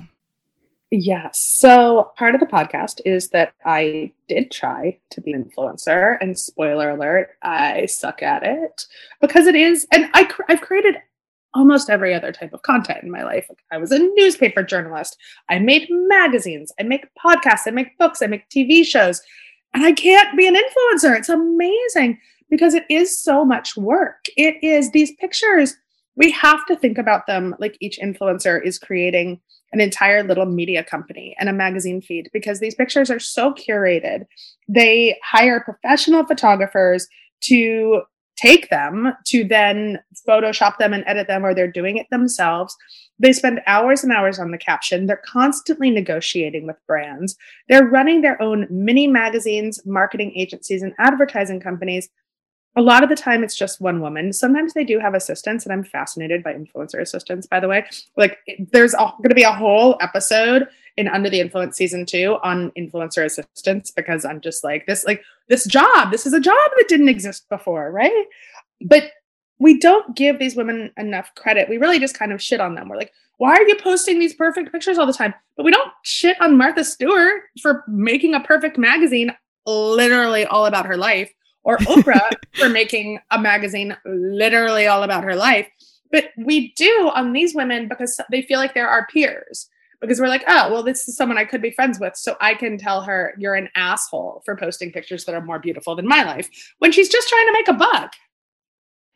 Yes. 0.93 1.41
So, 1.41 2.13
part 2.17 2.37
of 2.37 2.41
the 2.41 2.47
podcast 2.47 3.01
is 3.05 3.31
that 3.31 3.53
I 3.65 4.13
did 4.29 4.53
try 4.53 5.01
to 5.11 5.21
be 5.21 5.33
an 5.33 5.51
influencer, 5.51 6.17
and 6.21 6.39
spoiler 6.39 6.91
alert, 6.91 7.31
I 7.43 7.87
suck 7.87 8.23
at 8.23 8.45
it 8.45 8.87
because 9.21 9.49
it 9.49 9.57
is, 9.57 9.85
and 9.91 10.09
I, 10.15 10.31
I've 10.49 10.61
created 10.61 10.95
almost 11.55 11.89
every 11.89 12.13
other 12.13 12.33
type 12.33 12.53
of 12.53 12.63
content 12.63 13.03
in 13.03 13.11
my 13.11 13.23
life. 13.23 13.47
Like 13.49 13.63
I 13.71 13.79
was 13.79 13.93
a 13.93 13.99
newspaper 13.99 14.63
journalist. 14.63 15.17
I 15.49 15.59
made 15.59 15.87
magazines. 15.89 16.73
I 16.79 16.83
make 16.83 17.07
podcasts. 17.25 17.67
I 17.67 17.71
make 17.71 17.97
books. 17.99 18.23
I 18.23 18.27
make 18.27 18.49
TV 18.51 18.85
shows. 18.85 19.23
And 19.73 19.85
I 19.85 19.93
can't 19.93 20.37
be 20.37 20.47
an 20.47 20.55
influencer. 20.55 21.17
It's 21.17 21.29
amazing 21.29 22.19
because 22.51 22.75
it 22.75 22.85
is 22.91 23.19
so 23.23 23.45
much 23.45 23.77
work. 23.77 24.27
It 24.37 24.63
is 24.63 24.91
these 24.91 25.13
pictures. 25.13 25.75
We 26.17 26.31
have 26.33 26.65
to 26.67 26.77
think 26.77 26.99
about 26.99 27.27
them 27.27 27.55
like 27.59 27.77
each 27.81 27.99
influencer 27.99 28.65
is 28.65 28.79
creating 28.79 29.41
an 29.73 29.81
entire 29.81 30.23
little 30.23 30.47
media 30.47 30.85
company 30.85 31.35
and 31.41 31.49
a 31.49 31.53
magazine 31.53 32.01
feed 32.01 32.31
because 32.33 32.61
these 32.61 32.77
pictures 32.77 33.11
are 33.11 33.19
so 33.19 33.53
curated. 33.53 34.25
They 34.69 35.19
hire 35.25 35.61
professional 35.61 36.25
photographers 36.25 37.09
to 37.43 38.03
take 38.37 38.71
them 38.71 39.13
to 39.27 39.45
then 39.45 40.01
Photoshop 40.29 40.79
them 40.79 40.93
and 40.93 41.05
edit 41.07 41.27
them, 41.27 41.45
or 41.45 41.55
they're 41.55 41.71
doing 41.71 41.97
it 41.97 42.07
themselves. 42.11 42.77
They 43.19 43.33
spend 43.33 43.61
hours 43.67 44.03
and 44.03 44.13
hours 44.13 44.39
on 44.39 44.51
the 44.51 44.59
caption. 44.59 45.07
They're 45.07 45.23
constantly 45.25 45.91
negotiating 45.91 46.67
with 46.67 46.77
brands. 46.87 47.37
They're 47.69 47.87
running 47.87 48.23
their 48.23 48.41
own 48.43 48.67
mini 48.71 49.07
magazines, 49.07 49.81
marketing 49.87 50.33
agencies, 50.37 50.83
and 50.83 50.93
advertising 50.99 51.61
companies. 51.61 52.09
A 52.77 52.83
lot 52.83 53.05
of 53.05 53.09
the 53.09 53.15
time, 53.15 53.45
it's 53.45 53.57
just 53.57 53.81
one 53.81 54.01
woman. 54.01 54.33
Sometimes 54.33 54.75
they 54.75 54.83
do 54.83 54.99
have 54.99 55.15
assistants, 55.15 55.65
and 55.65 55.73
I'm 55.73 55.85
fascinated 55.85 56.43
by 56.43 56.55
influencer 56.55 57.01
assistants, 57.01 57.47
by 57.47 57.61
the 57.61 57.69
way. 57.69 57.87
Like, 58.17 58.39
there's 58.73 58.95
going 58.95 59.29
to 59.29 59.35
be 59.35 59.45
a 59.45 59.53
whole 59.53 59.97
episode 60.01 60.67
in 60.97 61.09
Under 61.09 61.29
the 61.29 61.41
Influence 61.41 61.77
season 61.77 62.07
two 62.07 62.39
on 62.43 62.71
influencer 62.73 63.25
assistants 63.25 63.91
because 63.91 64.25
I'm 64.25 64.41
just 64.41 64.63
like 64.63 64.87
this, 64.87 65.05
like 65.05 65.23
this 65.49 65.65
job. 65.65 66.11
This 66.11 66.27
is 66.27 66.33
a 66.33 66.41
job 66.41 66.71
that 66.77 66.89
didn't 66.89 67.09
exist 67.09 67.49
before, 67.49 67.91
right? 67.91 68.27
But 68.81 69.11
we 69.59 69.79
don't 69.79 70.17
give 70.17 70.39
these 70.39 70.57
women 70.57 70.93
enough 70.97 71.35
credit. 71.35 71.69
We 71.69 71.79
really 71.79 71.99
just 71.99 72.19
kind 72.19 72.33
of 72.33 72.43
shit 72.43 72.61
on 72.61 72.75
them. 72.75 72.89
We're 72.89 72.97
like, 72.97 73.13
why 73.39 73.55
are 73.55 73.67
you 73.67 73.77
posting 73.77 74.19
these 74.19 74.35
perfect 74.35 74.71
pictures 74.73 74.99
all 74.99 75.07
the 75.07 75.13
time? 75.13 75.35
But 75.57 75.65
we 75.65 75.73
don't 75.73 75.91
shit 76.03 76.41
on 76.41 76.57
Martha 76.57 76.85
Stewart 76.85 77.43
for 77.61 77.85
making 77.89 78.35
a 78.35 78.41
perfect 78.41 78.79
magazine 78.79 79.35
literally 79.67 80.45
all 80.45 80.67
about 80.67 80.87
her 80.87 80.97
life, 80.97 81.33
or 81.65 81.79
Oprah 81.79 82.31
for 82.55 82.69
making 82.69 83.19
a 83.31 83.41
magazine 83.41 83.97
literally 84.05 84.87
all 84.87 85.03
about 85.03 85.25
her 85.25 85.35
life. 85.35 85.69
But 86.13 86.31
we 86.37 86.73
do 86.75 87.11
on 87.13 87.33
these 87.33 87.55
women 87.55 87.89
because 87.89 88.21
they 88.31 88.43
feel 88.43 88.61
like 88.61 88.75
they're 88.75 88.89
our 88.89 89.07
peers 89.07 89.69
because 90.05 90.21
we're 90.21 90.29
like, 90.29 90.45
oh, 90.47 90.73
well, 90.73 90.83
this 90.83 91.09
is 91.09 91.17
someone 91.17 91.39
I 91.39 91.45
could 91.45 91.63
be 91.63 91.71
friends 91.71 91.99
with. 91.99 92.17
So 92.17 92.37
I 92.41 92.55
can 92.55 92.79
tell 92.79 93.03
her 93.03 93.35
you're 93.39 93.55
an 93.55 93.69
asshole 93.75 94.43
for 94.45 94.57
posting 94.57 94.93
pictures 94.93 95.25
that 95.25 95.35
are 95.35 95.45
more 95.45 95.59
beautiful 95.59 95.97
than 95.97 96.07
my 96.07 96.23
life 96.23 96.49
when 96.79 96.93
she's 96.93 97.09
just 97.09 97.29
trying 97.29 97.47
to 97.47 97.53
make 97.53 97.69
a 97.69 97.73
buck. 97.75 98.13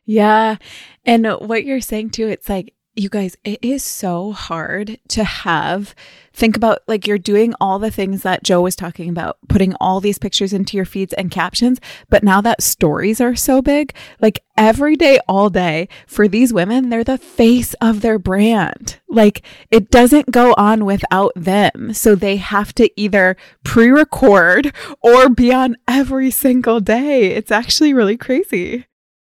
Yeah. 0.05 0.57
And 1.05 1.27
what 1.27 1.65
you're 1.65 1.81
saying 1.81 2.11
too, 2.11 2.27
it's 2.27 2.49
like 2.49 2.73
you 2.99 3.09
guys, 3.09 3.37
it 3.43 3.59
is 3.61 3.83
so 3.83 4.33
hard 4.33 4.99
to 5.07 5.23
have 5.23 5.95
think 6.33 6.55
about 6.55 6.79
like 6.87 7.05
you're 7.07 7.17
doing 7.17 7.53
all 7.59 7.79
the 7.79 7.91
things 7.91 8.23
that 8.23 8.43
Jo 8.43 8.61
was 8.61 8.75
talking 8.75 9.09
about, 9.09 9.37
putting 9.47 9.73
all 9.75 9.99
these 9.99 10.17
pictures 10.17 10.53
into 10.53 10.77
your 10.77 10.85
feeds 10.85 11.13
and 11.13 11.31
captions. 11.31 11.79
But 12.09 12.23
now 12.23 12.41
that 12.41 12.61
stories 12.61 13.19
are 13.19 13.35
so 13.35 13.61
big, 13.61 13.93
like 14.21 14.43
every 14.57 14.95
day, 14.95 15.19
all 15.27 15.49
day 15.49 15.87
for 16.07 16.27
these 16.27 16.53
women, 16.53 16.89
they're 16.89 17.03
the 17.03 17.17
face 17.17 17.73
of 17.75 18.01
their 18.01 18.19
brand. 18.19 18.99
Like 19.09 19.43
it 19.71 19.89
doesn't 19.89 20.31
go 20.31 20.53
on 20.57 20.85
without 20.85 21.31
them. 21.35 21.93
So 21.93 22.15
they 22.15 22.37
have 22.37 22.73
to 22.75 22.89
either 22.99 23.37
pre 23.63 23.89
record 23.89 24.73
or 25.01 25.29
be 25.29 25.53
on 25.53 25.77
every 25.87 26.31
single 26.31 26.79
day. 26.79 27.27
It's 27.31 27.51
actually 27.51 27.93
really 27.93 28.17
crazy. 28.17 28.85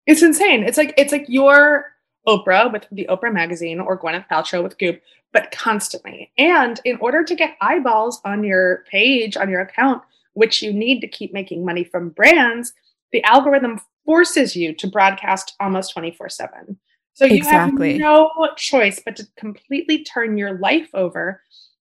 It's 0.06 0.22
insane. 0.22 0.64
It's 0.64 0.78
like, 0.78 0.94
it's 0.96 1.12
like 1.12 1.26
your 1.28 1.86
Oprah 2.26 2.72
with 2.72 2.86
the 2.92 3.06
Oprah 3.08 3.32
magazine 3.32 3.80
or 3.80 3.98
Gwyneth 3.98 4.28
Paltrow 4.28 4.62
with 4.62 4.78
Goop, 4.78 5.00
but 5.32 5.50
constantly. 5.50 6.32
And 6.38 6.80
in 6.84 6.96
order 7.00 7.24
to 7.24 7.34
get 7.34 7.56
eyeballs 7.60 8.20
on 8.24 8.44
your 8.44 8.84
page, 8.90 9.36
on 9.36 9.48
your 9.48 9.60
account, 9.60 10.02
which 10.34 10.62
you 10.62 10.72
need 10.72 11.00
to 11.00 11.08
keep 11.08 11.32
making 11.32 11.64
money 11.64 11.84
from 11.84 12.10
brands, 12.10 12.72
the 13.12 13.22
algorithm 13.24 13.80
forces 14.04 14.56
you 14.56 14.74
to 14.74 14.86
broadcast 14.86 15.54
almost 15.60 15.92
24 15.92 16.28
7. 16.28 16.78
So 17.14 17.24
you 17.24 17.36
exactly. 17.36 17.92
have 17.92 18.00
no 18.00 18.30
choice 18.56 19.00
but 19.04 19.16
to 19.16 19.26
completely 19.36 20.04
turn 20.04 20.38
your 20.38 20.58
life 20.58 20.88
over 20.94 21.42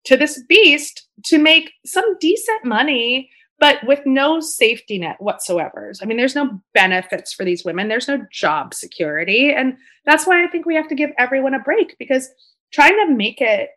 to 0.06 0.18
this 0.18 0.42
beast 0.44 1.08
to 1.26 1.38
make 1.38 1.72
some 1.86 2.18
decent 2.20 2.66
money, 2.66 3.30
but 3.60 3.86
with 3.86 4.06
no 4.06 4.40
safety 4.40 4.98
net 4.98 5.18
whatsoever. 5.20 5.94
I 6.02 6.06
mean, 6.06 6.18
there's 6.18 6.36
no 6.36 6.62
benefits 6.74 7.34
for 7.34 7.44
these 7.44 7.66
women, 7.66 7.88
there's 7.88 8.08
no 8.08 8.26
job 8.32 8.74
security. 8.74 9.52
And 9.54 9.78
that's 10.06 10.26
why 10.26 10.44
I 10.44 10.48
think 10.48 10.66
we 10.66 10.76
have 10.76 10.88
to 10.90 10.96
give 10.96 11.12
everyone 11.18 11.54
a 11.54 11.60
break 11.60 11.98
because 12.00 12.30
trying 12.72 12.96
to 13.06 13.14
make 13.14 13.42
it 13.42 13.72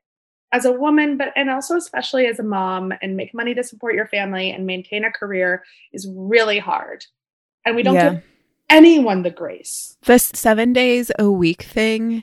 as 0.52 0.64
a 0.64 0.72
woman, 0.72 1.16
but 1.16 1.28
and 1.34 1.50
also 1.50 1.76
especially 1.76 2.26
as 2.26 2.38
a 2.38 2.44
mom 2.44 2.92
and 3.02 3.16
make 3.16 3.34
money 3.34 3.54
to 3.54 3.64
support 3.64 3.94
your 3.94 4.06
family 4.06 4.50
and 4.50 4.66
maintain 4.66 5.04
a 5.04 5.10
career 5.10 5.64
is 5.92 6.08
really 6.14 6.58
hard. 6.58 7.04
And 7.64 7.74
we 7.74 7.82
don't 7.82 7.94
yeah. 7.94 8.10
give 8.10 8.22
anyone 8.68 9.22
the 9.22 9.30
grace. 9.30 9.96
This 10.04 10.30
seven 10.34 10.72
days 10.72 11.10
a 11.18 11.30
week 11.30 11.62
thing 11.62 12.22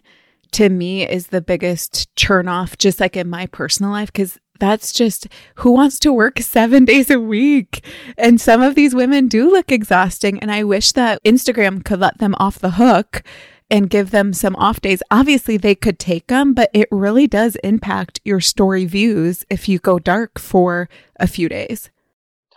to 0.51 0.69
me 0.69 1.07
is 1.07 1.27
the 1.27 1.41
biggest 1.41 2.13
turn 2.15 2.47
off, 2.47 2.77
just 2.77 2.99
like 2.99 3.17
in 3.17 3.29
my 3.29 3.45
personal 3.47 3.91
life, 3.91 4.11
because 4.11 4.39
that's 4.59 4.91
just 4.91 5.27
who 5.55 5.71
wants 5.71 5.99
to 5.99 6.13
work 6.13 6.39
seven 6.41 6.85
days 6.85 7.09
a 7.09 7.19
week? 7.19 7.85
And 8.17 8.39
some 8.39 8.61
of 8.61 8.75
these 8.75 8.95
women 8.95 9.27
do 9.27 9.49
look 9.49 9.71
exhausting. 9.71 10.39
And 10.39 10.51
I 10.51 10.63
wish 10.63 10.91
that 10.93 11.23
Instagram 11.23 11.83
could 11.83 11.99
let 11.99 12.17
them 12.19 12.35
off 12.39 12.59
the 12.59 12.71
hook 12.71 13.23
and 13.69 13.89
give 13.89 14.11
them 14.11 14.33
some 14.33 14.55
off 14.55 14.81
days. 14.81 15.03
Obviously, 15.11 15.57
they 15.57 15.75
could 15.75 15.99
take 15.99 16.27
them, 16.27 16.53
but 16.53 16.69
it 16.73 16.87
really 16.91 17.27
does 17.27 17.55
impact 17.57 18.19
your 18.25 18.39
story 18.39 18.85
views 18.85 19.45
if 19.49 19.69
you 19.69 19.79
go 19.79 19.99
dark 19.99 20.39
for 20.39 20.89
a 21.19 21.27
few 21.27 21.47
days. 21.47 21.89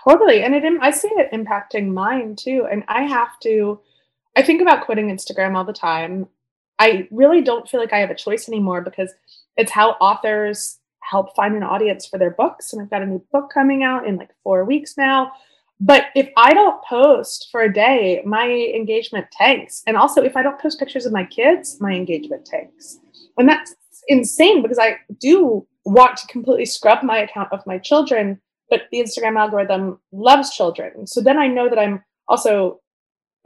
Totally. 0.08 0.42
And 0.42 0.54
it, 0.54 0.64
I 0.80 0.90
see 0.90 1.10
it 1.12 1.30
impacting 1.32 1.92
mine 1.92 2.34
too. 2.36 2.66
And 2.70 2.82
I 2.88 3.02
have 3.02 3.38
to, 3.40 3.80
I 4.36 4.42
think 4.42 4.60
about 4.62 4.84
quitting 4.84 5.08
Instagram 5.08 5.54
all 5.54 5.64
the 5.64 5.72
time. 5.72 6.28
I 6.78 7.06
really 7.10 7.42
don't 7.42 7.68
feel 7.68 7.78
like 7.78 7.92
I 7.92 7.98
have 7.98 8.10
a 8.10 8.14
choice 8.14 8.48
anymore 8.48 8.80
because 8.80 9.12
it's 9.56 9.70
how 9.70 9.90
authors 10.00 10.78
help 11.08 11.34
find 11.34 11.54
an 11.54 11.62
audience 11.62 12.06
for 12.06 12.18
their 12.18 12.30
books. 12.30 12.72
And 12.72 12.80
I've 12.80 12.90
got 12.90 13.02
a 13.02 13.06
new 13.06 13.24
book 13.32 13.50
coming 13.52 13.82
out 13.82 14.06
in 14.06 14.16
like 14.16 14.30
four 14.42 14.64
weeks 14.64 14.96
now. 14.96 15.32
But 15.80 16.06
if 16.14 16.30
I 16.36 16.54
don't 16.54 16.82
post 16.84 17.48
for 17.50 17.62
a 17.62 17.72
day, 17.72 18.22
my 18.24 18.48
engagement 18.48 19.26
tanks. 19.32 19.82
And 19.86 19.96
also, 19.96 20.22
if 20.22 20.36
I 20.36 20.42
don't 20.42 20.60
post 20.60 20.78
pictures 20.78 21.06
of 21.06 21.12
my 21.12 21.24
kids, 21.24 21.78
my 21.80 21.92
engagement 21.92 22.46
tanks. 22.46 23.00
And 23.36 23.48
that's 23.48 23.74
insane 24.08 24.62
because 24.62 24.78
I 24.78 24.98
do 25.20 25.66
want 25.84 26.16
to 26.18 26.26
completely 26.28 26.66
scrub 26.66 27.02
my 27.02 27.18
account 27.18 27.52
of 27.52 27.66
my 27.66 27.78
children, 27.78 28.40
but 28.70 28.82
the 28.92 29.00
Instagram 29.00 29.36
algorithm 29.36 29.98
loves 30.12 30.54
children. 30.54 31.06
So 31.06 31.20
then 31.20 31.38
I 31.38 31.48
know 31.48 31.68
that 31.68 31.78
I'm 31.78 32.04
also, 32.28 32.80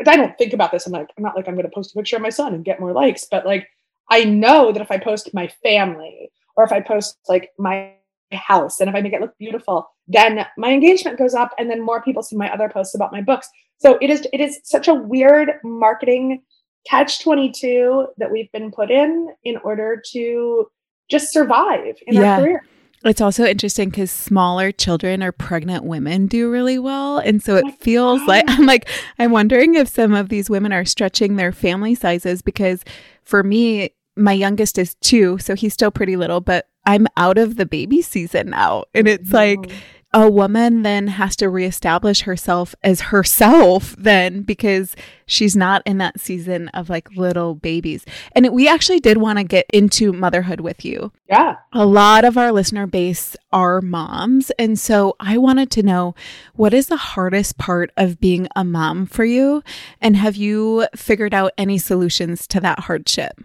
I 0.06 0.16
don't 0.16 0.36
think 0.36 0.52
about 0.52 0.72
this. 0.72 0.86
I'm 0.86 0.92
like, 0.92 1.08
I'm 1.16 1.24
not 1.24 1.36
like 1.36 1.48
I'm 1.48 1.54
going 1.54 1.66
to 1.66 1.74
post 1.74 1.92
a 1.94 1.98
picture 1.98 2.16
of 2.16 2.22
my 2.22 2.28
son 2.28 2.52
and 2.52 2.64
get 2.64 2.80
more 2.80 2.92
likes, 2.92 3.26
but 3.30 3.46
like 3.46 3.66
I 4.10 4.24
know 4.24 4.72
that 4.72 4.82
if 4.82 4.90
I 4.90 4.98
post 4.98 5.32
my 5.32 5.48
family 5.62 6.30
or 6.56 6.64
if 6.64 6.72
I 6.72 6.80
post 6.80 7.18
like 7.28 7.50
my 7.58 7.92
house 8.32 8.80
and 8.80 8.88
if 8.88 8.96
I 8.96 9.00
make 9.00 9.12
it 9.12 9.20
look 9.20 9.36
beautiful, 9.38 9.88
then 10.08 10.46
my 10.56 10.72
engagement 10.72 11.18
goes 11.18 11.34
up 11.34 11.52
and 11.58 11.70
then 11.70 11.84
more 11.84 12.02
people 12.02 12.22
see 12.22 12.36
my 12.36 12.52
other 12.52 12.68
posts 12.68 12.94
about 12.94 13.12
my 13.12 13.20
books. 13.20 13.48
So 13.78 13.98
it 14.00 14.10
is 14.10 14.26
it 14.32 14.40
is 14.40 14.60
such 14.64 14.88
a 14.88 14.94
weird 14.94 15.52
marketing 15.62 16.42
catch 16.88 17.22
22 17.22 18.06
that 18.18 18.30
we've 18.30 18.50
been 18.52 18.70
put 18.70 18.90
in 18.90 19.28
in 19.44 19.56
order 19.58 20.02
to 20.12 20.66
just 21.10 21.32
survive 21.32 21.96
in 22.06 22.14
yeah. 22.14 22.36
our 22.36 22.40
career. 22.40 22.64
It's 23.04 23.20
also 23.20 23.44
interesting 23.44 23.90
because 23.90 24.10
smaller 24.10 24.72
children 24.72 25.22
or 25.22 25.30
pregnant 25.30 25.84
women 25.84 26.26
do 26.26 26.50
really 26.50 26.78
well. 26.78 27.18
And 27.18 27.42
so 27.42 27.56
it 27.56 27.80
feels 27.80 28.20
like 28.26 28.44
I'm 28.48 28.66
like, 28.66 28.88
I'm 29.18 29.30
wondering 29.30 29.74
if 29.74 29.88
some 29.88 30.12
of 30.14 30.28
these 30.28 30.50
women 30.50 30.72
are 30.72 30.84
stretching 30.84 31.36
their 31.36 31.52
family 31.52 31.94
sizes 31.94 32.42
because 32.42 32.82
for 33.22 33.42
me, 33.42 33.90
my 34.16 34.32
youngest 34.32 34.78
is 34.78 34.94
two, 34.96 35.38
so 35.38 35.54
he's 35.54 35.74
still 35.74 35.90
pretty 35.90 36.16
little, 36.16 36.40
but 36.40 36.68
I'm 36.84 37.06
out 37.16 37.38
of 37.38 37.56
the 37.56 37.66
baby 37.66 38.02
season 38.02 38.50
now. 38.50 38.84
And 38.94 39.08
it's 39.08 39.32
like 39.32 39.70
a 40.16 40.30
woman 40.30 40.82
then 40.82 41.08
has 41.08 41.36
to 41.36 41.50
reestablish 41.50 42.22
herself 42.22 42.74
as 42.82 43.02
herself 43.02 43.94
then 43.98 44.42
because 44.42 44.96
she's 45.26 45.54
not 45.54 45.82
in 45.84 45.98
that 45.98 46.18
season 46.18 46.68
of 46.68 46.88
like 46.88 47.14
little 47.16 47.54
babies. 47.54 48.04
And 48.32 48.48
we 48.50 48.66
actually 48.66 49.00
did 49.00 49.18
want 49.18 49.38
to 49.38 49.44
get 49.44 49.66
into 49.74 50.14
motherhood 50.14 50.60
with 50.60 50.86
you. 50.86 51.12
Yeah. 51.28 51.56
A 51.74 51.84
lot 51.84 52.24
of 52.24 52.38
our 52.38 52.50
listener 52.50 52.86
base 52.86 53.36
are 53.52 53.82
moms. 53.82 54.50
And 54.58 54.78
so 54.78 55.16
I 55.20 55.36
wanted 55.36 55.70
to 55.72 55.82
know 55.82 56.14
what 56.54 56.72
is 56.72 56.86
the 56.86 56.96
hardest 56.96 57.58
part 57.58 57.90
of 57.98 58.20
being 58.20 58.48
a 58.56 58.64
mom 58.64 59.04
for 59.04 59.24
you? 59.24 59.62
And 60.00 60.16
have 60.16 60.36
you 60.36 60.86
figured 60.94 61.34
out 61.34 61.52
any 61.58 61.76
solutions 61.76 62.46
to 62.46 62.60
that 62.60 62.80
hardship? 62.80 63.38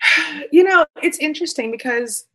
You 0.52 0.64
know, 0.64 0.86
it's 1.02 1.18
interesting 1.18 1.70
because 1.70 2.26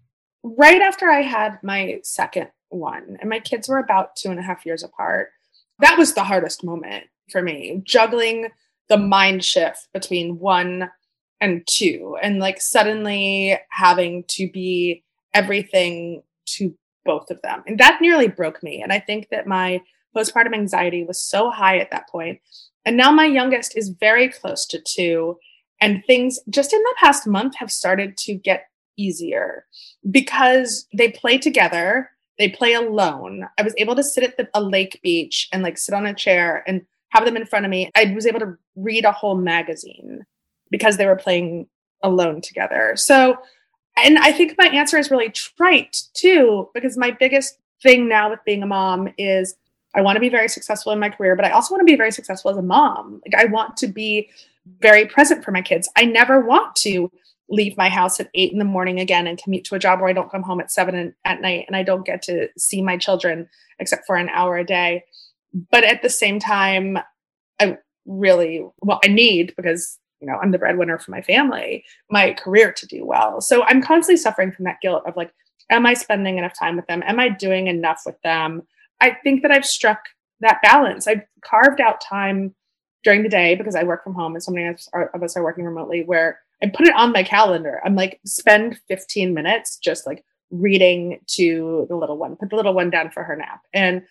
right 0.43 0.81
after 0.81 1.09
I 1.09 1.21
had 1.21 1.59
my 1.63 1.99
second 2.03 2.47
one, 2.69 3.17
and 3.19 3.29
my 3.29 3.39
kids 3.39 3.67
were 3.67 3.79
about 3.79 4.15
two 4.15 4.29
and 4.29 4.39
a 4.39 4.43
half 4.43 4.65
years 4.65 4.83
apart, 4.83 5.31
that 5.79 5.97
was 5.97 6.13
the 6.13 6.23
hardest 6.23 6.63
moment 6.63 7.05
for 7.29 7.41
me, 7.41 7.81
juggling 7.83 8.49
the 8.87 8.97
mind 8.97 9.43
shift 9.43 9.87
between 9.93 10.39
one 10.39 10.89
and 11.41 11.65
two, 11.67 12.17
and 12.21 12.39
like 12.39 12.61
suddenly 12.61 13.57
having 13.69 14.23
to 14.29 14.49
be 14.49 15.03
everything 15.33 16.23
to 16.45 16.73
both 17.03 17.29
of 17.29 17.41
them. 17.41 17.63
And 17.67 17.79
that 17.79 17.99
nearly 18.01 18.27
broke 18.27 18.63
me. 18.63 18.81
And 18.81 18.93
I 18.93 18.99
think 18.99 19.29
that 19.29 19.47
my 19.47 19.81
postpartum 20.15 20.53
anxiety 20.53 21.03
was 21.03 21.21
so 21.21 21.49
high 21.49 21.77
at 21.79 21.91
that 21.91 22.09
point. 22.09 22.39
And 22.85 22.95
now 22.95 23.11
my 23.11 23.25
youngest 23.25 23.75
is 23.75 23.89
very 23.89 24.29
close 24.29 24.65
to 24.67 24.79
two 24.79 25.37
and 25.81 26.03
things 26.05 26.39
just 26.49 26.73
in 26.73 26.81
the 26.81 26.95
past 26.99 27.27
month 27.27 27.55
have 27.55 27.71
started 27.71 28.17
to 28.17 28.33
get 28.33 28.67
easier 28.97 29.65
because 30.09 30.87
they 30.93 31.09
play 31.11 31.37
together, 31.37 32.09
they 32.37 32.49
play 32.49 32.73
alone. 32.73 33.45
I 33.57 33.63
was 33.63 33.75
able 33.77 33.95
to 33.95 34.03
sit 34.03 34.23
at 34.23 34.37
the, 34.37 34.47
a 34.53 34.61
lake 34.61 34.99
beach 35.03 35.49
and 35.51 35.63
like 35.63 35.77
sit 35.77 35.93
on 35.93 36.05
a 36.05 36.13
chair 36.13 36.63
and 36.67 36.85
have 37.09 37.25
them 37.25 37.37
in 37.37 37.45
front 37.45 37.65
of 37.65 37.69
me. 37.69 37.91
I 37.95 38.13
was 38.13 38.25
able 38.25 38.39
to 38.39 38.57
read 38.75 39.05
a 39.05 39.11
whole 39.11 39.35
magazine 39.35 40.25
because 40.69 40.97
they 40.97 41.05
were 41.05 41.15
playing 41.15 41.67
alone 42.03 42.41
together. 42.41 42.93
So, 42.95 43.37
and 43.97 44.17
I 44.17 44.31
think 44.31 44.55
my 44.57 44.67
answer 44.67 44.97
is 44.97 45.11
really 45.11 45.29
trite 45.29 45.97
too, 46.13 46.69
because 46.73 46.97
my 46.97 47.11
biggest 47.11 47.57
thing 47.81 48.07
now 48.09 48.29
with 48.29 48.39
being 48.45 48.63
a 48.63 48.67
mom 48.67 49.13
is 49.17 49.55
I 49.95 50.01
want 50.01 50.17
to 50.17 50.19
be 50.19 50.29
very 50.29 50.49
successful 50.49 50.91
in 50.91 50.99
my 50.99 51.09
career, 51.09 51.35
but 51.35 51.45
I 51.45 51.51
also 51.51 51.73
want 51.73 51.81
to 51.81 51.91
be 51.91 51.95
very 51.95 52.11
successful 52.11 52.51
as 52.51 52.57
a 52.57 52.61
mom. 52.61 53.21
Like 53.25 53.41
I 53.41 53.45
want 53.45 53.77
to 53.77 53.87
be 53.87 54.29
very 54.79 55.05
present 55.05 55.43
for 55.43 55.51
my 55.51 55.61
kids. 55.61 55.89
I 55.95 56.05
never 56.05 56.39
want 56.39 56.75
to 56.77 57.11
leave 57.49 57.77
my 57.77 57.89
house 57.89 58.19
at 58.19 58.29
eight 58.33 58.51
in 58.51 58.59
the 58.59 58.65
morning 58.65 58.99
again 58.99 59.27
and 59.27 59.41
commute 59.41 59.63
to 59.65 59.75
a 59.75 59.79
job 59.79 59.99
where 59.99 60.09
I 60.09 60.13
don't 60.13 60.31
come 60.31 60.41
home 60.41 60.59
at 60.59 60.71
seven 60.71 61.13
at 61.25 61.41
night 61.41 61.65
and 61.67 61.75
I 61.75 61.83
don't 61.83 62.05
get 62.05 62.23
to 62.23 62.49
see 62.57 62.81
my 62.81 62.97
children 62.97 63.47
except 63.79 64.05
for 64.07 64.15
an 64.15 64.29
hour 64.29 64.57
a 64.57 64.65
day. 64.65 65.03
But 65.71 65.83
at 65.83 66.01
the 66.01 66.09
same 66.09 66.39
time, 66.39 66.97
I 67.59 67.77
really, 68.05 68.65
well, 68.81 68.99
I 69.03 69.07
need 69.07 69.53
because, 69.55 69.99
you 70.19 70.27
know, 70.27 70.37
I'm 70.41 70.51
the 70.51 70.57
breadwinner 70.57 70.97
for 70.97 71.11
my 71.11 71.21
family, 71.21 71.85
my 72.09 72.33
career 72.33 72.71
to 72.71 72.87
do 72.87 73.05
well. 73.05 73.41
So 73.41 73.63
I'm 73.63 73.81
constantly 73.81 74.17
suffering 74.17 74.51
from 74.51 74.65
that 74.65 74.81
guilt 74.81 75.03
of 75.05 75.15
like, 75.15 75.31
am 75.69 75.85
I 75.85 75.93
spending 75.93 76.37
enough 76.37 76.57
time 76.57 76.75
with 76.75 76.87
them? 76.87 77.03
Am 77.05 77.19
I 77.19 77.29
doing 77.29 77.67
enough 77.67 78.01
with 78.05 78.19
them? 78.23 78.63
I 79.01 79.17
think 79.23 79.43
that 79.43 79.51
I've 79.51 79.65
struck 79.65 79.99
that 80.39 80.61
balance. 80.61 81.07
I've 81.07 81.23
carved 81.43 81.79
out 81.79 82.01
time 82.01 82.55
during 83.05 83.23
the 83.23 83.29
day 83.29 83.55
because 83.55 83.75
I 83.75 83.83
work 83.83 84.03
from 84.03 84.15
home 84.15 84.33
and 84.33 84.43
so 84.43 84.51
many 84.51 84.67
of 84.67 85.23
us 85.23 85.37
are 85.37 85.43
working 85.43 85.63
remotely 85.63 86.03
where 86.03 86.39
I 86.61 86.67
put 86.67 86.87
it 86.87 86.95
on 86.95 87.13
my 87.13 87.23
calendar. 87.23 87.79
I'm 87.85 87.95
like, 87.95 88.19
spend 88.25 88.79
15 88.87 89.33
minutes 89.33 89.77
just 89.77 90.07
like 90.07 90.25
reading 90.49 91.19
to 91.27 91.85
the 91.87 91.95
little 91.95 92.17
one, 92.17 92.35
put 92.35 92.49
the 92.49 92.55
little 92.55 92.73
one 92.73 92.89
down 92.89 93.11
for 93.11 93.23
her 93.23 93.35
nap. 93.35 93.61
And 93.73 94.01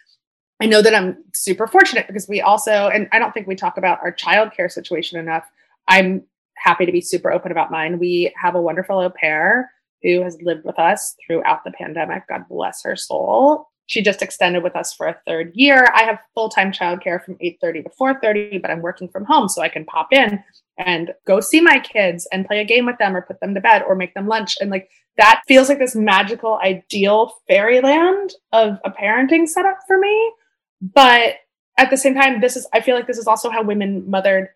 I 0.63 0.67
know 0.67 0.81
that 0.81 0.95
I'm 0.95 1.25
super 1.35 1.67
fortunate 1.67 2.07
because 2.07 2.29
we 2.29 2.41
also, 2.41 2.89
and 2.89 3.09
I 3.11 3.19
don't 3.19 3.35
think 3.35 3.49
we 3.49 3.57
talk 3.57 3.77
about 3.77 3.99
our 4.01 4.13
childcare 4.13 4.71
situation 4.71 5.19
enough. 5.19 5.45
I'm 5.89 6.23
happy 6.57 6.87
to 6.87 6.93
be 6.93 7.01
super 7.01 7.33
open 7.33 7.51
about 7.51 7.73
mine. 7.73 7.99
We 7.99 8.33
have 8.41 8.55
a 8.55 8.63
wonderful 8.63 9.01
au 9.01 9.11
pair 9.11 9.73
who 10.03 10.23
has 10.23 10.39
lived 10.41 10.65
with 10.65 10.79
us 10.79 11.17
throughout 11.27 11.65
the 11.65 11.73
pandemic. 11.73 12.29
God 12.29 12.45
bless 12.49 12.85
her 12.85 12.95
soul 12.95 13.69
she 13.87 14.03
just 14.03 14.23
extended 14.23 14.63
with 14.63 14.77
us 14.77 14.95
for 14.95 15.07
a 15.07 15.21
third 15.27 15.53
year. 15.55 15.87
I 15.95 16.05
have 16.05 16.19
full-time 16.35 16.73
childcare 16.73 17.23
from 17.23 17.37
8:30 17.41 17.85
to 17.85 17.91
4:30, 17.91 18.59
but 18.59 18.71
I'm 18.71 18.81
working 18.81 19.09
from 19.09 19.25
home 19.25 19.49
so 19.49 19.63
I 19.63 19.69
can 19.69 19.85
pop 19.85 20.13
in 20.13 20.43
and 20.79 21.13
go 21.27 21.41
see 21.41 21.61
my 21.61 21.79
kids 21.79 22.27
and 22.33 22.47
play 22.47 22.61
a 22.61 22.65
game 22.65 22.87
with 22.87 22.99
them 22.99 23.17
or 23.17 23.23
put 23.23 23.41
them 23.41 23.55
to 23.55 23.61
bed 23.61 23.83
or 23.83 23.95
make 23.95 24.15
them 24.15 24.27
lunch 24.27 24.57
and 24.61 24.71
like 24.71 24.89
that 25.17 25.43
feels 25.47 25.69
like 25.69 25.79
this 25.79 25.95
magical 25.95 26.59
ideal 26.65 27.33
fairyland 27.47 28.33
of 28.53 28.79
a 28.85 28.91
parenting 28.91 29.47
setup 29.47 29.79
for 29.87 29.99
me. 29.99 30.33
But 30.81 31.37
at 31.79 31.91
the 31.91 31.97
same 31.97 32.15
time 32.15 32.41
this 32.41 32.57
is 32.57 32.67
I 32.73 32.81
feel 32.81 32.97
like 32.97 33.07
this 33.07 33.19
is 33.19 33.27
also 33.27 33.51
how 33.51 33.63
women 33.63 34.09
mothered 34.09 34.49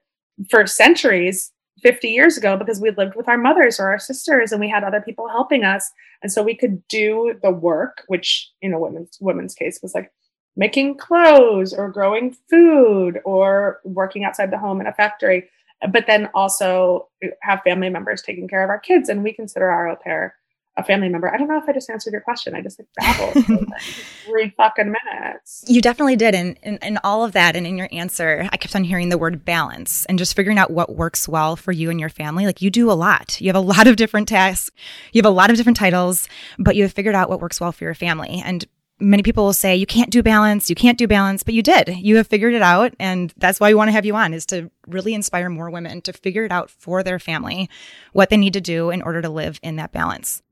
for 0.50 0.66
centuries 0.66 1.52
50 1.82 2.08
years 2.08 2.37
ago 2.37 2.56
because 2.56 2.80
we 2.80 2.90
lived 2.90 3.14
with 3.14 3.28
our 3.28 3.38
mothers 3.38 3.78
or 3.78 3.88
our 3.88 3.99
sisters 3.99 4.52
and 4.52 4.61
we 4.61 4.68
had 4.68 4.85
other 4.85 5.00
people 5.00 5.28
helping 5.28 5.64
us 5.64 5.90
and 6.23 6.32
so 6.32 6.42
we 6.42 6.54
could 6.54 6.87
do 6.88 7.38
the 7.42 7.50
work 7.50 8.04
which 8.08 8.50
in 8.62 8.73
a 8.73 8.78
women's 8.78 9.16
women's 9.20 9.54
case 9.54 9.78
was 9.82 9.94
like 9.94 10.11
making 10.56 10.97
clothes 10.97 11.73
or 11.73 11.90
growing 11.90 12.35
food 12.50 13.20
or 13.25 13.80
working 13.85 14.25
outside 14.25 14.50
the 14.50 14.58
home 14.58 14.80
in 14.80 14.87
a 14.87 14.92
factory 14.92 15.49
but 15.92 16.06
then 16.06 16.28
also 16.35 17.08
have 17.42 17.62
family 17.62 17.88
members 17.88 18.23
taking 18.23 18.49
care 18.49 18.64
of 18.64 18.70
our 18.70 18.80
kids. 18.80 19.08
And 19.08 19.23
we 19.23 19.32
consider 19.32 19.70
our 19.70 19.88
au 19.88 19.97
pair 19.97 20.35
a 20.78 20.85
family 20.85 21.08
member. 21.08 21.32
I 21.32 21.37
don't 21.37 21.49
know 21.49 21.58
if 21.58 21.68
I 21.68 21.73
just 21.73 21.90
answered 21.90 22.12
your 22.12 22.23
question. 22.23 22.54
I 22.54 22.62
just 22.62 22.78
like 22.78 22.88
babbled 22.97 23.44
for 23.44 23.66
three 24.25 24.54
fucking 24.56 24.87
minutes. 24.87 25.64
You 25.66 25.82
definitely 25.82 26.16
did. 26.16 26.35
And 26.35 26.56
in 26.62 26.99
all 27.02 27.25
of 27.25 27.32
that 27.32 27.56
and 27.56 27.66
in 27.66 27.76
your 27.76 27.88
answer, 27.90 28.49
I 28.52 28.56
kept 28.56 28.76
on 28.76 28.85
hearing 28.85 29.08
the 29.08 29.18
word 29.18 29.44
balance 29.44 30.06
and 30.06 30.18
just 30.18 30.37
figuring 30.37 30.56
out 30.56 30.70
what 30.70 30.94
works 30.94 31.28
well 31.28 31.56
for 31.56 31.73
you 31.73 31.90
and 31.90 31.99
your 31.99 32.08
family. 32.08 32.47
Like 32.47 32.62
you 32.62 32.70
do 32.70 32.90
a 32.90 32.94
lot. 32.94 33.40
You 33.40 33.49
have 33.49 33.56
a 33.56 33.61
lot 33.61 33.88
of 33.88 33.97
different 33.97 34.28
tasks. 34.28 34.70
You 35.12 35.18
have 35.18 35.30
a 35.30 35.35
lot 35.35 35.50
of 35.50 35.56
different 35.56 35.76
titles, 35.76 36.28
but 36.58 36.76
you 36.76 36.85
have 36.85 36.92
figured 36.92 37.16
out 37.16 37.28
what 37.28 37.40
works 37.40 37.61
well 37.61 37.73
for 37.73 37.82
your 37.82 37.94
family. 37.94 38.40
And 38.44 38.64
many 39.00 39.25
people 39.25 39.44
will 39.44 39.52
say 39.52 39.75
you 39.75 39.87
can't 39.87 40.11
do 40.11 40.23
balance, 40.23 40.70
you 40.70 40.76
can't 40.76 40.99
do 40.99 41.08
balance, 41.08 41.42
but 41.42 41.54
you 41.54 41.62
did. 41.62 41.88
You 41.88 42.16
have 42.16 42.28
figured 42.28 42.54
it 42.54 42.62
out 42.62 42.94
and 43.00 43.35
that's 43.37 43.58
why 43.58 43.70
we 43.70 43.75
want 43.75 43.88
to 43.88 43.92
have 43.92 44.06
you 44.06 44.14
on 44.14 44.32
is 44.32 44.47
to 44.47 44.70
really 44.87 45.14
inspire 45.14 45.49
more 45.49 45.70
women 45.70 46.02
to 46.02 46.12
figure 46.12 46.44
it 46.44 46.52
out 46.52 46.70
for 46.70 47.02
their 47.02 47.18
family 47.18 47.68
what 48.12 48.30
they 48.30 48.37
need 48.37 48.52
to 48.52 48.61
do 48.61 48.90
in 48.90 49.02
order 49.02 49.23
to 49.23 49.28
live 49.28 49.58
in 49.62 49.76
that 49.76 49.92
balance 49.92 50.42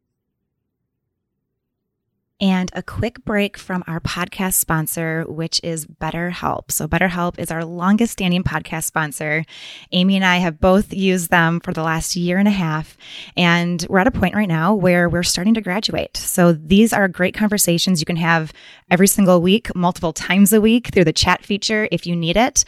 and 2.41 2.71
a 2.75 2.83
quick 2.83 3.25
break 3.25 3.57
from 3.57 3.83
our 3.87 4.01
podcast 4.01 4.55
sponsor, 4.55 5.25
which 5.27 5.61
is 5.63 5.87
BetterHelp. 5.87 6.71
So, 6.71 6.87
BetterHelp 6.87 7.39
is 7.39 7.51
our 7.51 7.65
longest 7.65 8.13
standing 8.13 8.43
podcast 8.43 8.85
sponsor. 8.85 9.45
Amy 9.93 10.17
and 10.17 10.25
I 10.25 10.39
have 10.39 10.61
both 10.61 10.93
used 10.93 11.31
them 11.31 11.61
for 11.61 11.73
the 11.73 11.83
last 11.83 12.15
year 12.17 12.39
and 12.39 12.49
a 12.49 12.53
half. 12.53 12.97
And 13.37 13.87
we're 13.89 14.01
at 14.01 14.07
a 14.07 14.11
point 14.11 14.35
right 14.35 14.49
now 14.49 14.75
where 14.75 15.09
we're 15.09 15.23
starting 15.23 15.55
to 15.55 15.63
graduate. 15.63 16.17
So, 16.17 16.53
these 16.53 16.93
are 16.93 17.09
great 17.09 17.35
conversations 17.35 18.01
you 18.01 18.07
can 18.07 18.17
have 18.17 18.53
every 18.91 19.09
single 19.09 19.41
week, 19.41 19.75
multiple 19.75 20.13
times 20.13 20.53
a 20.53 20.61
week 20.61 20.89
through 20.89 21.05
the 21.05 21.13
chat 21.13 21.45
feature 21.45 21.89
if 21.91 22.07
you 22.07 22.15
need 22.15 22.37
it 22.37 22.65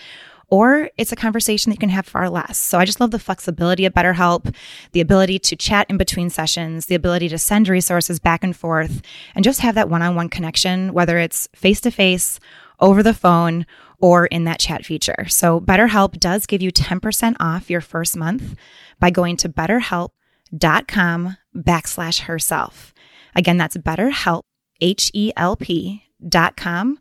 or 0.51 0.91
it's 0.97 1.13
a 1.13 1.17
conversation 1.17 1.71
that 1.71 1.77
you 1.77 1.81
can 1.81 1.89
have 1.91 2.07
far 2.07 2.31
less. 2.31 2.59
So 2.59 2.79
I 2.79 2.85
just 2.85 3.01
love 3.01 3.11
the 3.11 3.19
flexibility 3.19 3.85
of 3.85 3.93
BetterHelp, 3.93 4.55
the 4.93 5.01
ability 5.01 5.39
to 5.41 5.57
chat 5.57 5.89
in 5.91 5.99
between 5.99 6.31
sessions, 6.31 6.87
the 6.87 6.95
ability 6.95 7.29
to 7.29 7.39
send 7.39 7.69
resources 7.69 8.19
back 8.19 8.43
and 8.43 8.57
forth, 8.57 9.03
and 9.35 9.45
just 9.45 9.61
have 9.61 9.75
that 9.75 9.91
one 9.91 10.03
on 10.03 10.15
one 10.15 10.29
connection, 10.29 10.93
whether 10.93 11.19
it's 11.19 11.49
face 11.55 11.81
to 11.83 11.91
face, 11.91 12.41
over 12.81 13.03
the 13.03 13.15
phone, 13.15 13.67
or 14.01 14.27
in 14.27 14.45
that 14.45 14.61
chat 14.61 14.87
feature. 14.87 15.27
So 15.29 15.61
BetterHelp 15.61 16.19
does 16.19 16.47
give 16.47 16.63
you 16.63 16.71
10% 16.71 17.37
off 17.41 17.69
your 17.69 17.81
first 17.81 18.17
month 18.17 18.55
by 19.01 19.11
going 19.11 19.37
to 19.39 19.49
betterhelp.com 19.49 21.37
backslash 21.55 22.21
herself. 22.21 22.95
Again, 23.35 23.57
that's 23.57 23.77
betterhelp, 23.77 24.43
H-E-L-P 24.81 26.05
dot 26.27 26.57
com 26.57 26.99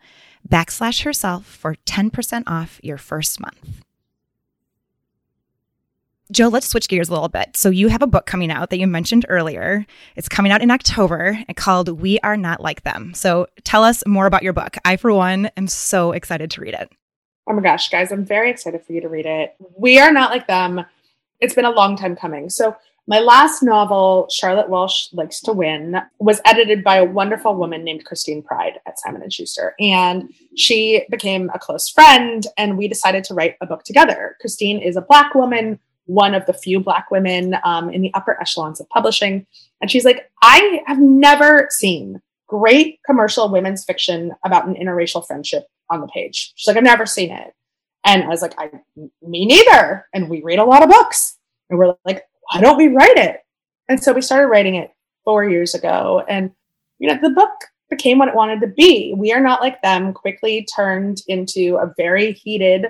backslash 0.48 1.04
herself 1.04 1.46
for 1.46 1.75
10% 1.86 2.44
off 2.48 2.80
your 2.84 2.98
first 2.98 3.39
month. 3.39 3.84
Jo, 6.30 6.50
let's 6.50 6.68
switch 6.68 6.89
gears 6.89 7.08
a 7.08 7.13
little 7.13 7.30
bit. 7.30 7.56
So, 7.56 7.70
you 7.70 7.88
have 7.88 8.01
a 8.01 8.08
book 8.08 8.25
coming 8.25 8.51
out 8.51 8.70
that 8.70 8.80
you 8.80 8.88
mentioned 8.88 9.25
earlier. 9.30 9.86
It's 10.18 10.27
coming 10.27 10.51
out 10.51 10.62
in 10.62 10.72
October 10.72 11.39
and 11.48 11.56
called 11.56 11.88
We 12.01 12.20
Are 12.20 12.36
Not 12.36 12.60
Like 12.60 12.84
Them. 12.84 13.13
So, 13.13 13.48
tell 13.63 13.84
us 13.84 14.04
more 14.06 14.25
about 14.25 14.44
your 14.44 14.51
book. 14.51 14.75
I, 14.84 14.98
for 14.98 15.13
one, 15.13 15.46
am 15.56 15.68
so 15.68 16.12
excited 16.12 16.51
to 16.51 16.62
read 16.62 16.74
it. 16.74 16.92
Oh 17.48 17.54
my 17.54 17.62
gosh, 17.62 17.89
guys, 17.89 18.12
I'm 18.12 18.25
very 18.25 18.50
excited 18.50 18.84
for 18.84 18.92
you 18.92 19.00
to 19.00 19.08
read 19.08 19.25
it. 19.25 19.56
We 19.77 20.00
Are 20.00 20.12
Not 20.12 20.32
Like 20.32 20.48
Them. 20.48 20.86
It's 21.39 21.56
been 21.56 21.63
a 21.63 21.72
long 21.72 21.96
time 21.96 22.18
coming. 22.18 22.50
So, 22.50 22.75
my 23.07 23.19
last 23.19 23.63
novel, 23.63 24.27
Charlotte 24.29 24.69
Walsh 24.69 25.07
Likes 25.13 25.39
to 25.41 25.53
Win, 25.53 25.95
was 26.19 26.41
edited 26.45 26.83
by 26.83 26.97
a 26.97 27.05
wonderful 27.05 27.55
woman 27.55 27.83
named 27.83 28.03
Christine 28.03 28.43
Pride 28.43 28.79
at 28.85 28.99
Simon 28.99 29.21
and 29.21 29.31
Schuster, 29.31 29.75
and 29.79 30.29
she 30.55 31.05
became 31.09 31.49
a 31.53 31.59
close 31.59 31.89
friend. 31.89 32.45
And 32.57 32.77
we 32.77 32.87
decided 32.87 33.23
to 33.25 33.33
write 33.33 33.55
a 33.61 33.65
book 33.65 33.83
together. 33.83 34.35
Christine 34.41 34.79
is 34.79 34.97
a 34.97 35.01
black 35.01 35.33
woman, 35.35 35.79
one 36.05 36.35
of 36.35 36.45
the 36.45 36.53
few 36.53 36.81
black 36.81 37.09
women 37.09 37.55
um, 37.63 37.89
in 37.89 38.01
the 38.01 38.13
upper 38.13 38.39
echelons 38.41 38.81
of 38.81 38.89
publishing, 38.89 39.47
and 39.81 39.89
she's 39.89 40.05
like, 40.05 40.29
I 40.41 40.81
have 40.87 40.99
never 40.99 41.67
seen 41.71 42.21
great 42.47 42.99
commercial 43.05 43.49
women's 43.49 43.83
fiction 43.83 44.33
about 44.45 44.67
an 44.67 44.75
interracial 44.75 45.25
friendship 45.25 45.67
on 45.89 46.01
the 46.01 46.07
page. 46.07 46.53
She's 46.55 46.67
like, 46.67 46.77
I've 46.77 46.83
never 46.83 47.05
seen 47.05 47.31
it. 47.31 47.53
And 48.05 48.23
I 48.23 48.27
was 48.27 48.41
like, 48.41 48.53
I, 48.57 48.70
me 49.22 49.46
neither. 49.46 50.07
And 50.13 50.29
we 50.29 50.41
read 50.41 50.59
a 50.59 50.63
lot 50.63 50.81
of 50.81 50.89
books. 50.89 51.37
And 51.70 51.77
we're 51.77 51.96
like, 52.05 52.24
why 52.51 52.62
don't 52.62 52.77
we 52.77 52.88
write 52.88 53.18
it? 53.18 53.42
And 53.90 54.01
so 54.01 54.14
we 54.14 54.22
started 54.22 54.48
writing 54.48 54.75
it 54.75 54.92
four 55.24 55.48
years 55.48 55.74
ago. 55.74 56.24
And, 56.27 56.51
you 57.00 57.10
know, 57.10 57.20
the 57.22 57.29
book 57.29 57.51
became 57.90 58.18
what 58.18 58.27
it 58.27 58.36
wanted 58.36 58.62
to 58.62 58.68
be. 58.68 59.14
We 59.18 59.31
Are 59.31 59.40
Not 59.40 59.62
Like 59.62 59.81
Them 59.81 60.14
quickly 60.14 60.68
turned 60.75 61.22
into 61.27 61.77
a 61.77 61.94
very 61.98 62.33
heated 62.33 62.88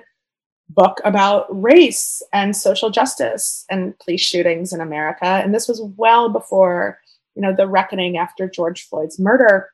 book 0.69 0.99
about 1.05 1.45
race 1.49 2.21
and 2.33 2.55
social 2.55 2.89
justice 2.89 3.65
and 3.69 3.97
police 3.99 4.21
shootings 4.21 4.73
in 4.73 4.81
America. 4.81 5.25
And 5.25 5.53
this 5.53 5.67
was 5.67 5.81
well 5.97 6.29
before, 6.29 6.99
you 7.35 7.41
know, 7.41 7.55
the 7.55 7.67
reckoning 7.67 8.17
after 8.17 8.49
George 8.49 8.87
Floyd's 8.87 9.19
murder. 9.19 9.69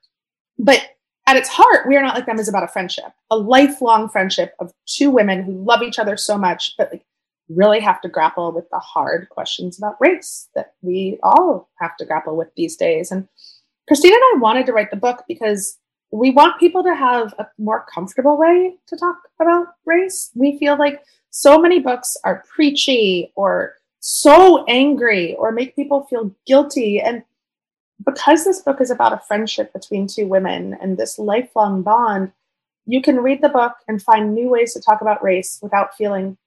But 0.60 0.90
at 1.26 1.38
its 1.38 1.50
heart, 1.50 1.88
We 1.88 1.96
Are 1.96 2.02
Not 2.02 2.16
Like 2.16 2.26
Them 2.26 2.40
is 2.40 2.50
about 2.50 2.64
a 2.64 2.68
friendship, 2.68 3.12
a 3.32 3.38
lifelong 3.38 4.10
friendship 4.10 4.54
of 4.60 4.72
two 4.86 5.10
women 5.10 5.42
who 5.44 5.64
love 5.64 5.82
each 5.82 6.00
other 6.00 6.18
so 6.18 6.38
much, 6.38 6.76
but 6.78 6.92
like 6.92 7.06
really 7.50 7.80
have 7.80 8.02
to 8.02 8.10
grapple 8.10 8.52
with 8.52 8.70
the 8.70 8.80
hard 8.80 9.30
questions 9.30 9.78
about 9.78 9.98
race 10.00 10.50
that 10.56 10.74
we 10.82 11.20
all 11.24 11.70
have 11.80 11.96
to 11.98 12.06
grapple 12.06 12.36
with 12.36 12.50
these 12.56 12.76
days. 12.76 13.12
And 13.12 13.28
Christina 13.88 14.16
and 14.16 14.24
I 14.36 14.40
wanted 14.40 14.66
to 14.68 14.74
write 14.74 14.92
the 14.92 14.98
book 14.98 15.24
because 15.28 15.78
we 16.12 16.32
want 16.32 16.60
people 16.60 16.84
to 16.84 16.96
have 16.96 17.34
a 17.40 17.48
more 17.58 17.86
comfortable 17.94 18.38
way 18.38 18.76
to 18.88 18.96
talk 18.96 19.18
about 19.42 19.68
race. 19.86 20.32
We 20.36 20.58
feel 20.58 20.78
like 20.78 21.04
so 21.32 21.60
many 21.60 21.80
books 21.80 22.16
are 22.24 22.44
preachy 22.54 23.34
or 23.36 23.76
so 24.00 24.64
angry 24.68 25.36
or 25.36 25.52
make 25.52 25.76
people 25.76 26.04
feel 26.04 26.36
guilty. 26.46 27.02
And 27.02 27.24
because 28.06 28.46
this 28.46 28.62
book 28.62 28.80
is 28.80 28.92
about 28.92 29.14
a 29.14 29.22
friendship 29.28 29.74
between 29.74 30.08
two 30.08 30.28
women 30.28 30.78
and 30.82 30.98
this 30.98 31.18
lifelong 31.18 31.82
bond, 31.82 32.32
you 32.86 33.02
can 33.02 33.18
read 33.18 33.42
the 33.42 33.50
book 33.50 33.74
and 33.88 34.02
find 34.02 34.34
new 34.34 34.50
ways 34.50 34.74
to 34.74 34.82
talk 34.82 35.02
about 35.02 35.24
race 35.24 35.60
without 35.62 35.96
feeling 35.96 36.38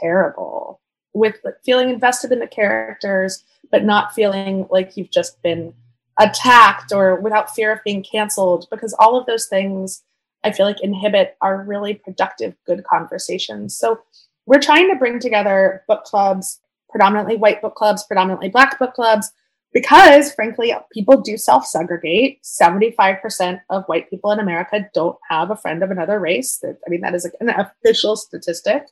terrible 0.00 0.80
with 1.12 1.36
feeling 1.64 1.88
invested 1.88 2.32
in 2.32 2.38
the 2.38 2.46
characters 2.46 3.44
but 3.70 3.84
not 3.84 4.14
feeling 4.14 4.66
like 4.70 4.96
you've 4.96 5.10
just 5.10 5.42
been 5.42 5.72
attacked 6.18 6.92
or 6.92 7.20
without 7.20 7.54
fear 7.54 7.72
of 7.72 7.82
being 7.84 8.02
canceled 8.02 8.66
because 8.70 8.94
all 8.94 9.18
of 9.18 9.26
those 9.26 9.46
things 9.46 10.02
i 10.44 10.52
feel 10.52 10.66
like 10.66 10.82
inhibit 10.82 11.36
our 11.40 11.62
really 11.64 11.94
productive 11.94 12.54
good 12.66 12.84
conversations. 12.84 13.76
So 13.76 14.00
we're 14.46 14.60
trying 14.60 14.88
to 14.90 14.96
bring 14.96 15.18
together 15.18 15.82
book 15.88 16.04
clubs 16.04 16.60
predominantly 16.88 17.36
white 17.36 17.60
book 17.60 17.74
clubs 17.74 18.04
predominantly 18.04 18.48
black 18.48 18.78
book 18.78 18.94
clubs 18.94 19.32
because 19.72 20.32
frankly 20.32 20.72
people 20.92 21.20
do 21.20 21.36
self-segregate. 21.36 22.42
75% 22.42 23.60
of 23.68 23.84
white 23.86 24.08
people 24.08 24.30
in 24.30 24.38
america 24.38 24.88
don't 24.94 25.18
have 25.28 25.50
a 25.50 25.56
friend 25.56 25.82
of 25.82 25.90
another 25.90 26.20
race. 26.20 26.62
I 26.64 26.88
mean 26.88 27.00
that 27.00 27.14
is 27.14 27.28
an 27.40 27.50
official 27.50 28.16
statistic 28.16 28.84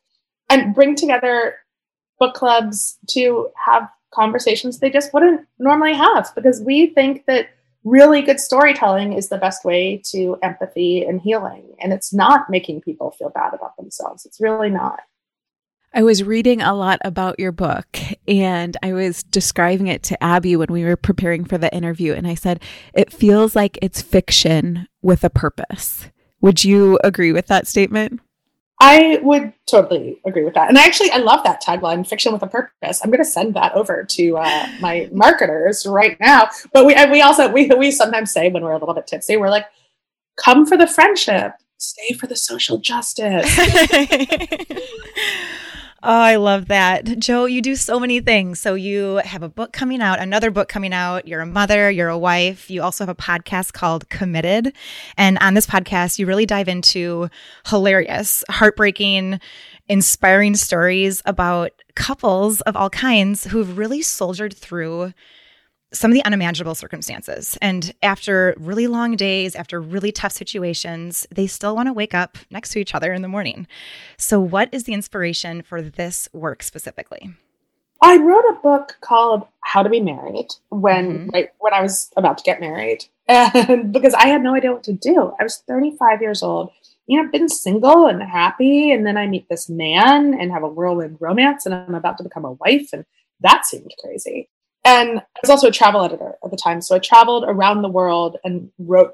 and 0.54 0.74
bring 0.74 0.94
together 0.94 1.56
book 2.18 2.34
clubs 2.34 2.98
to 3.10 3.48
have 3.64 3.88
conversations 4.12 4.78
they 4.78 4.90
just 4.90 5.12
wouldn't 5.12 5.46
normally 5.58 5.94
have 5.94 6.30
because 6.34 6.62
we 6.62 6.86
think 6.86 7.26
that 7.26 7.48
really 7.82 8.22
good 8.22 8.40
storytelling 8.40 9.12
is 9.12 9.28
the 9.28 9.36
best 9.36 9.64
way 9.64 10.00
to 10.06 10.38
empathy 10.42 11.04
and 11.04 11.20
healing. 11.20 11.74
And 11.80 11.92
it's 11.92 12.14
not 12.14 12.48
making 12.48 12.80
people 12.80 13.10
feel 13.10 13.30
bad 13.30 13.52
about 13.52 13.76
themselves. 13.76 14.24
It's 14.24 14.40
really 14.40 14.70
not. 14.70 15.00
I 15.92 16.02
was 16.02 16.24
reading 16.24 16.60
a 16.60 16.74
lot 16.74 16.98
about 17.04 17.38
your 17.38 17.52
book 17.52 17.86
and 18.26 18.76
I 18.82 18.94
was 18.94 19.22
describing 19.22 19.86
it 19.86 20.02
to 20.04 20.24
Abby 20.24 20.56
when 20.56 20.72
we 20.72 20.84
were 20.84 20.96
preparing 20.96 21.44
for 21.44 21.56
the 21.56 21.72
interview. 21.72 22.14
And 22.14 22.26
I 22.26 22.34
said, 22.34 22.60
it 22.94 23.12
feels 23.12 23.54
like 23.54 23.78
it's 23.80 24.02
fiction 24.02 24.88
with 25.02 25.22
a 25.22 25.30
purpose. 25.30 26.08
Would 26.40 26.64
you 26.64 26.98
agree 27.04 27.32
with 27.32 27.46
that 27.46 27.68
statement? 27.68 28.20
I 28.80 29.20
would 29.22 29.52
totally 29.66 30.20
agree 30.26 30.44
with 30.44 30.54
that. 30.54 30.68
And 30.68 30.76
I 30.76 30.84
actually, 30.84 31.10
I 31.10 31.18
love 31.18 31.44
that 31.44 31.62
tagline, 31.62 32.06
fiction 32.06 32.32
with 32.32 32.42
a 32.42 32.46
purpose. 32.46 33.00
I'm 33.02 33.10
going 33.10 33.22
to 33.22 33.24
send 33.24 33.54
that 33.54 33.72
over 33.74 34.04
to 34.04 34.36
uh, 34.36 34.68
my 34.80 35.08
marketers 35.12 35.86
right 35.86 36.18
now. 36.20 36.48
But 36.72 36.84
we, 36.84 36.94
we 37.10 37.22
also, 37.22 37.50
we, 37.50 37.68
we 37.68 37.90
sometimes 37.90 38.32
say 38.32 38.50
when 38.50 38.64
we're 38.64 38.72
a 38.72 38.78
little 38.78 38.94
bit 38.94 39.06
tipsy, 39.06 39.36
we're 39.36 39.50
like, 39.50 39.66
come 40.36 40.66
for 40.66 40.76
the 40.76 40.86
friendship, 40.86 41.52
stay 41.78 42.14
for 42.14 42.26
the 42.26 42.36
social 42.36 42.78
justice. 42.78 43.56
Oh, 46.06 46.10
I 46.10 46.36
love 46.36 46.66
that. 46.68 47.18
Jo, 47.18 47.46
you 47.46 47.62
do 47.62 47.74
so 47.74 47.98
many 47.98 48.20
things. 48.20 48.60
So 48.60 48.74
you 48.74 49.22
have 49.24 49.42
a 49.42 49.48
book 49.48 49.72
coming 49.72 50.02
out, 50.02 50.20
another 50.20 50.50
book 50.50 50.68
coming 50.68 50.92
out. 50.92 51.26
You're 51.26 51.40
a 51.40 51.46
mother, 51.46 51.90
you're 51.90 52.10
a 52.10 52.18
wife. 52.18 52.68
You 52.68 52.82
also 52.82 53.06
have 53.06 53.08
a 53.08 53.18
podcast 53.18 53.72
called 53.72 54.10
Committed. 54.10 54.74
And 55.16 55.38
on 55.38 55.54
this 55.54 55.66
podcast, 55.66 56.18
you 56.18 56.26
really 56.26 56.44
dive 56.44 56.68
into 56.68 57.30
hilarious, 57.68 58.44
heartbreaking, 58.50 59.40
inspiring 59.88 60.56
stories 60.56 61.22
about 61.24 61.72
couples 61.94 62.60
of 62.62 62.76
all 62.76 62.90
kinds 62.90 63.44
who've 63.44 63.78
really 63.78 64.02
soldiered 64.02 64.54
through 64.54 65.14
some 65.94 66.10
of 66.10 66.14
the 66.14 66.24
unimaginable 66.24 66.74
circumstances. 66.74 67.56
And 67.62 67.94
after 68.02 68.54
really 68.58 68.86
long 68.86 69.16
days, 69.16 69.54
after 69.54 69.80
really 69.80 70.12
tough 70.12 70.32
situations, 70.32 71.26
they 71.30 71.46
still 71.46 71.74
want 71.74 71.86
to 71.88 71.92
wake 71.92 72.14
up 72.14 72.36
next 72.50 72.70
to 72.70 72.78
each 72.78 72.94
other 72.94 73.12
in 73.12 73.22
the 73.22 73.28
morning. 73.28 73.66
So, 74.18 74.40
what 74.40 74.68
is 74.72 74.84
the 74.84 74.92
inspiration 74.92 75.62
for 75.62 75.80
this 75.80 76.28
work 76.32 76.62
specifically? 76.62 77.34
I 78.02 78.18
wrote 78.18 78.44
a 78.50 78.60
book 78.62 78.96
called 79.00 79.46
How 79.60 79.82
to 79.82 79.88
Be 79.88 80.00
Married 80.00 80.48
when 80.68 81.12
mm-hmm. 81.12 81.30
right 81.30 81.48
when 81.58 81.72
I 81.72 81.80
was 81.80 82.10
about 82.16 82.36
to 82.38 82.44
get 82.44 82.60
married. 82.60 83.06
And 83.28 83.92
because 83.92 84.12
I 84.14 84.26
had 84.26 84.42
no 84.42 84.54
idea 84.54 84.72
what 84.72 84.82
to 84.84 84.92
do. 84.92 85.32
I 85.40 85.42
was 85.42 85.62
35 85.66 86.20
years 86.20 86.42
old. 86.42 86.70
You 87.06 87.22
know, 87.22 87.30
been 87.30 87.48
single 87.50 88.06
and 88.06 88.22
happy, 88.22 88.90
and 88.90 89.06
then 89.06 89.18
I 89.18 89.26
meet 89.26 89.48
this 89.48 89.68
man 89.68 90.32
and 90.38 90.50
have 90.50 90.62
a 90.62 90.68
whirlwind 90.68 91.18
romance, 91.20 91.66
and 91.66 91.74
I'm 91.74 91.94
about 91.94 92.16
to 92.18 92.24
become 92.24 92.46
a 92.46 92.52
wife, 92.52 92.94
and 92.94 93.04
that 93.40 93.66
seemed 93.66 93.92
crazy. 94.02 94.48
And 94.84 95.18
I 95.18 95.40
was 95.42 95.50
also 95.50 95.68
a 95.68 95.72
travel 95.72 96.02
editor 96.04 96.34
at 96.44 96.50
the 96.50 96.56
time. 96.56 96.80
So 96.80 96.94
I 96.94 96.98
traveled 96.98 97.44
around 97.46 97.82
the 97.82 97.88
world 97.88 98.36
and 98.44 98.70
wrote 98.78 99.12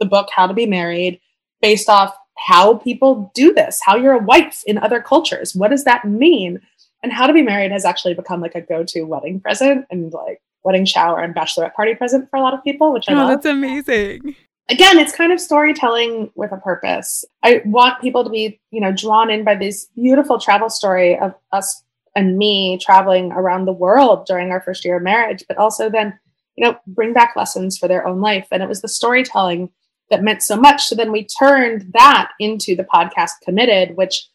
the 0.00 0.06
book 0.06 0.28
How 0.34 0.46
to 0.46 0.54
Be 0.54 0.66
Married 0.66 1.20
based 1.60 1.88
off 1.88 2.16
how 2.38 2.76
people 2.76 3.32
do 3.34 3.52
this, 3.52 3.80
how 3.84 3.96
you're 3.96 4.12
a 4.12 4.18
wife 4.18 4.62
in 4.66 4.78
other 4.78 5.02
cultures. 5.02 5.54
What 5.54 5.70
does 5.70 5.84
that 5.84 6.04
mean? 6.04 6.60
And 7.02 7.12
How 7.12 7.26
to 7.26 7.32
Be 7.32 7.42
Married 7.42 7.72
has 7.72 7.84
actually 7.84 8.14
become 8.14 8.40
like 8.40 8.54
a 8.54 8.60
go 8.60 8.84
to 8.84 9.02
wedding 9.02 9.40
present 9.40 9.86
and 9.90 10.12
like 10.12 10.40
wedding 10.62 10.84
shower 10.84 11.20
and 11.20 11.34
bachelorette 11.34 11.74
party 11.74 11.94
present 11.94 12.28
for 12.30 12.36
a 12.36 12.42
lot 12.42 12.54
of 12.54 12.62
people, 12.62 12.92
which 12.92 13.08
I 13.08 13.12
oh, 13.12 13.16
love. 13.16 13.28
That's 13.28 13.46
amazing. 13.46 14.36
Again, 14.70 14.98
it's 14.98 15.14
kind 15.14 15.32
of 15.32 15.40
storytelling 15.40 16.30
with 16.34 16.52
a 16.52 16.58
purpose. 16.58 17.24
I 17.42 17.62
want 17.64 18.00
people 18.00 18.22
to 18.22 18.30
be, 18.30 18.60
you 18.70 18.80
know, 18.80 18.92
drawn 18.92 19.30
in 19.30 19.42
by 19.42 19.54
this 19.54 19.86
beautiful 19.96 20.38
travel 20.38 20.68
story 20.68 21.18
of 21.18 21.34
us 21.52 21.82
and 22.18 22.36
me 22.36 22.76
traveling 22.78 23.30
around 23.30 23.64
the 23.64 23.72
world 23.72 24.26
during 24.26 24.50
our 24.50 24.60
first 24.60 24.84
year 24.84 24.96
of 24.96 25.04
marriage, 25.04 25.44
but 25.46 25.56
also 25.56 25.88
then, 25.88 26.18
you 26.56 26.64
know, 26.64 26.76
bring 26.88 27.12
back 27.12 27.36
lessons 27.36 27.78
for 27.78 27.86
their 27.86 28.04
own 28.04 28.20
life. 28.20 28.48
And 28.50 28.60
it 28.60 28.68
was 28.68 28.82
the 28.82 28.88
storytelling 28.88 29.70
that 30.10 30.24
meant 30.24 30.42
so 30.42 30.56
much. 30.56 30.86
So 30.86 30.96
then 30.96 31.12
we 31.12 31.28
turned 31.38 31.92
that 31.92 32.32
into 32.40 32.74
the 32.74 32.82
podcast 32.82 33.30
Committed, 33.44 33.96
which 33.96 34.28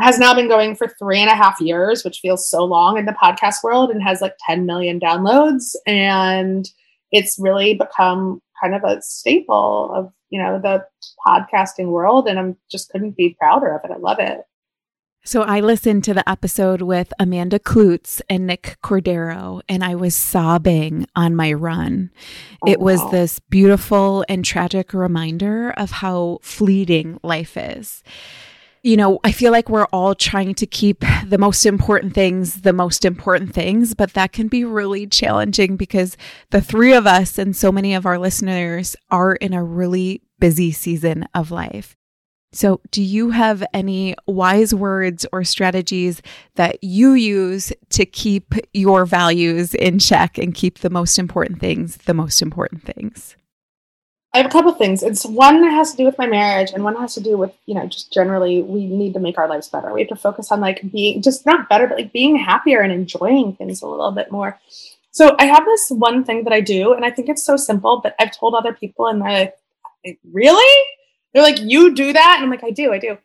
has 0.00 0.18
now 0.18 0.34
been 0.34 0.48
going 0.48 0.76
for 0.76 0.86
three 0.98 1.18
and 1.18 1.30
a 1.30 1.34
half 1.34 1.58
years, 1.62 2.04
which 2.04 2.18
feels 2.18 2.46
so 2.46 2.62
long 2.62 2.98
in 2.98 3.06
the 3.06 3.12
podcast 3.12 3.64
world 3.64 3.90
and 3.90 4.02
has 4.02 4.20
like 4.20 4.34
10 4.46 4.66
million 4.66 5.00
downloads. 5.00 5.74
And 5.86 6.68
it's 7.10 7.38
really 7.38 7.72
become 7.72 8.42
kind 8.62 8.74
of 8.74 8.84
a 8.84 9.00
staple 9.00 9.90
of, 9.94 10.12
you 10.28 10.42
know, 10.42 10.60
the 10.60 10.84
podcasting 11.26 11.86
world. 11.86 12.28
And 12.28 12.38
I'm 12.38 12.58
just 12.70 12.90
couldn't 12.90 13.16
be 13.16 13.34
prouder 13.38 13.74
of 13.74 13.80
it. 13.82 13.94
I 13.94 13.96
love 13.96 14.18
it. 14.20 14.42
So 15.26 15.40
I 15.40 15.60
listened 15.60 16.04
to 16.04 16.12
the 16.12 16.28
episode 16.28 16.82
with 16.82 17.10
Amanda 17.18 17.58
Kloots 17.58 18.20
and 18.28 18.46
Nick 18.46 18.76
Cordero, 18.84 19.62
and 19.70 19.82
I 19.82 19.94
was 19.94 20.14
sobbing 20.14 21.06
on 21.16 21.34
my 21.34 21.50
run. 21.54 22.10
Oh, 22.62 22.70
it 22.70 22.78
was 22.78 23.00
wow. 23.00 23.08
this 23.08 23.38
beautiful 23.38 24.26
and 24.28 24.44
tragic 24.44 24.92
reminder 24.92 25.70
of 25.70 25.90
how 25.90 26.40
fleeting 26.42 27.20
life 27.22 27.56
is. 27.56 28.02
You 28.82 28.98
know, 28.98 29.18
I 29.24 29.32
feel 29.32 29.50
like 29.50 29.70
we're 29.70 29.86
all 29.86 30.14
trying 30.14 30.54
to 30.56 30.66
keep 30.66 31.02
the 31.26 31.38
most 31.38 31.64
important 31.64 32.12
things 32.12 32.60
the 32.60 32.74
most 32.74 33.06
important 33.06 33.54
things, 33.54 33.94
but 33.94 34.12
that 34.12 34.32
can 34.32 34.48
be 34.48 34.62
really 34.62 35.06
challenging 35.06 35.78
because 35.78 36.18
the 36.50 36.60
three 36.60 36.92
of 36.92 37.06
us 37.06 37.38
and 37.38 37.56
so 37.56 37.72
many 37.72 37.94
of 37.94 38.04
our 38.04 38.18
listeners 38.18 38.94
are 39.10 39.36
in 39.36 39.54
a 39.54 39.64
really 39.64 40.20
busy 40.38 40.70
season 40.70 41.26
of 41.32 41.50
life. 41.50 41.96
So, 42.54 42.80
do 42.92 43.02
you 43.02 43.30
have 43.30 43.64
any 43.74 44.14
wise 44.26 44.72
words 44.72 45.26
or 45.32 45.42
strategies 45.42 46.22
that 46.54 46.82
you 46.84 47.14
use 47.14 47.72
to 47.90 48.06
keep 48.06 48.54
your 48.72 49.04
values 49.06 49.74
in 49.74 49.98
check 49.98 50.38
and 50.38 50.54
keep 50.54 50.78
the 50.78 50.90
most 50.90 51.18
important 51.18 51.58
things 51.58 51.96
the 51.96 52.14
most 52.14 52.40
important 52.40 52.84
things? 52.84 53.36
I 54.32 54.38
have 54.38 54.46
a 54.46 54.50
couple 54.50 54.72
things. 54.72 55.02
It's 55.02 55.26
one 55.26 55.62
that 55.62 55.72
has 55.72 55.92
to 55.92 55.96
do 55.96 56.04
with 56.04 56.16
my 56.16 56.26
marriage, 56.26 56.70
and 56.72 56.84
one 56.84 56.94
has 56.96 57.14
to 57.14 57.20
do 57.20 57.36
with 57.36 57.52
you 57.66 57.74
know 57.74 57.86
just 57.86 58.12
generally 58.12 58.62
we 58.62 58.86
need 58.86 59.14
to 59.14 59.20
make 59.20 59.36
our 59.36 59.48
lives 59.48 59.68
better. 59.68 59.92
We 59.92 60.02
have 60.02 60.08
to 60.10 60.16
focus 60.16 60.52
on 60.52 60.60
like 60.60 60.80
being 60.92 61.22
just 61.22 61.44
not 61.44 61.68
better, 61.68 61.88
but 61.88 61.98
like 61.98 62.12
being 62.12 62.36
happier 62.36 62.82
and 62.82 62.92
enjoying 62.92 63.56
things 63.56 63.82
a 63.82 63.88
little 63.88 64.12
bit 64.12 64.30
more. 64.30 64.60
So 65.10 65.34
I 65.40 65.46
have 65.46 65.64
this 65.64 65.90
one 65.90 66.22
thing 66.22 66.44
that 66.44 66.52
I 66.52 66.60
do, 66.60 66.92
and 66.92 67.04
I 67.04 67.10
think 67.10 67.28
it's 67.28 67.44
so 67.44 67.56
simple, 67.56 68.00
but 68.00 68.14
I've 68.20 68.36
told 68.36 68.54
other 68.54 68.72
people, 68.72 69.08
and 69.08 69.20
they're 69.20 69.52
like, 70.04 70.18
"Really?" 70.32 70.84
They're 71.34 71.42
like, 71.42 71.60
you 71.60 71.94
do 71.94 72.12
that? 72.12 72.36
And 72.36 72.44
I'm 72.44 72.50
like, 72.50 72.64
I 72.64 72.70
do, 72.70 72.92
I 72.92 72.98
do. 72.98 73.18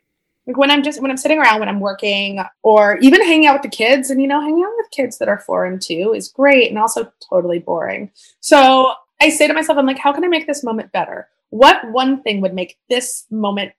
Like 0.46 0.56
when 0.56 0.70
I'm 0.70 0.82
just 0.82 1.00
when 1.00 1.10
I'm 1.10 1.16
sitting 1.16 1.38
around 1.38 1.60
when 1.60 1.68
I'm 1.68 1.80
working 1.80 2.40
or 2.62 2.98
even 2.98 3.24
hanging 3.24 3.46
out 3.46 3.54
with 3.54 3.70
the 3.70 3.76
kids, 3.76 4.10
and 4.10 4.20
you 4.20 4.26
know, 4.26 4.40
hanging 4.40 4.64
out 4.64 4.72
with 4.76 4.90
kids 4.90 5.18
that 5.18 5.28
are 5.28 5.38
four 5.38 5.64
and 5.64 5.80
two 5.80 6.12
is 6.14 6.28
great 6.28 6.68
and 6.68 6.78
also 6.78 7.12
totally 7.28 7.60
boring. 7.60 8.10
So 8.40 8.92
I 9.20 9.28
say 9.28 9.46
to 9.46 9.54
myself, 9.54 9.78
I'm 9.78 9.86
like, 9.86 9.98
how 9.98 10.12
can 10.12 10.24
I 10.24 10.28
make 10.28 10.46
this 10.46 10.64
moment 10.64 10.92
better? 10.92 11.28
What 11.50 11.90
one 11.92 12.22
thing 12.22 12.40
would 12.40 12.54
make 12.54 12.78
this 12.88 13.26
moment 13.30 13.72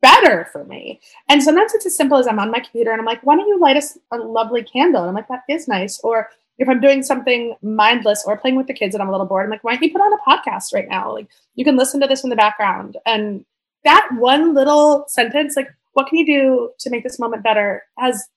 better 0.00 0.48
for 0.52 0.64
me? 0.64 1.00
And 1.28 1.42
sometimes 1.42 1.74
it's 1.74 1.86
as 1.86 1.96
simple 1.96 2.16
as 2.16 2.26
I'm 2.26 2.38
on 2.38 2.50
my 2.50 2.60
computer 2.60 2.92
and 2.92 3.00
I'm 3.00 3.06
like, 3.06 3.24
why 3.24 3.36
don't 3.36 3.48
you 3.48 3.60
light 3.60 3.76
us 3.76 3.98
a, 4.12 4.16
a 4.16 4.18
lovely 4.18 4.62
candle? 4.62 5.02
And 5.02 5.10
I'm 5.10 5.14
like, 5.14 5.28
that 5.28 5.42
is 5.48 5.68
nice. 5.68 6.00
Or 6.00 6.28
if 6.58 6.68
I'm 6.68 6.80
doing 6.80 7.02
something 7.02 7.56
mindless 7.60 8.24
or 8.24 8.36
playing 8.36 8.56
with 8.56 8.66
the 8.66 8.72
kids 8.72 8.94
and 8.94 9.02
I'm 9.02 9.08
a 9.08 9.12
little 9.12 9.26
bored, 9.26 9.44
I'm 9.44 9.50
like, 9.50 9.64
why 9.64 9.74
don't 9.74 9.82
you 9.82 9.92
put 9.92 10.00
on 10.00 10.12
a 10.12 10.30
podcast 10.30 10.72
right 10.72 10.88
now? 10.88 11.12
Like 11.12 11.28
you 11.54 11.64
can 11.64 11.76
listen 11.76 12.00
to 12.00 12.06
this 12.06 12.24
in 12.24 12.30
the 12.30 12.36
background 12.36 12.96
and 13.04 13.44
that 13.84 14.08
one 14.16 14.54
little 14.54 15.04
sentence, 15.08 15.56
like, 15.56 15.68
what 15.92 16.06
can 16.08 16.18
you 16.18 16.26
do 16.26 16.70
to 16.80 16.90
make 16.90 17.02
this 17.02 17.18
moment 17.18 17.42
better, 17.42 17.82
has 17.98 18.28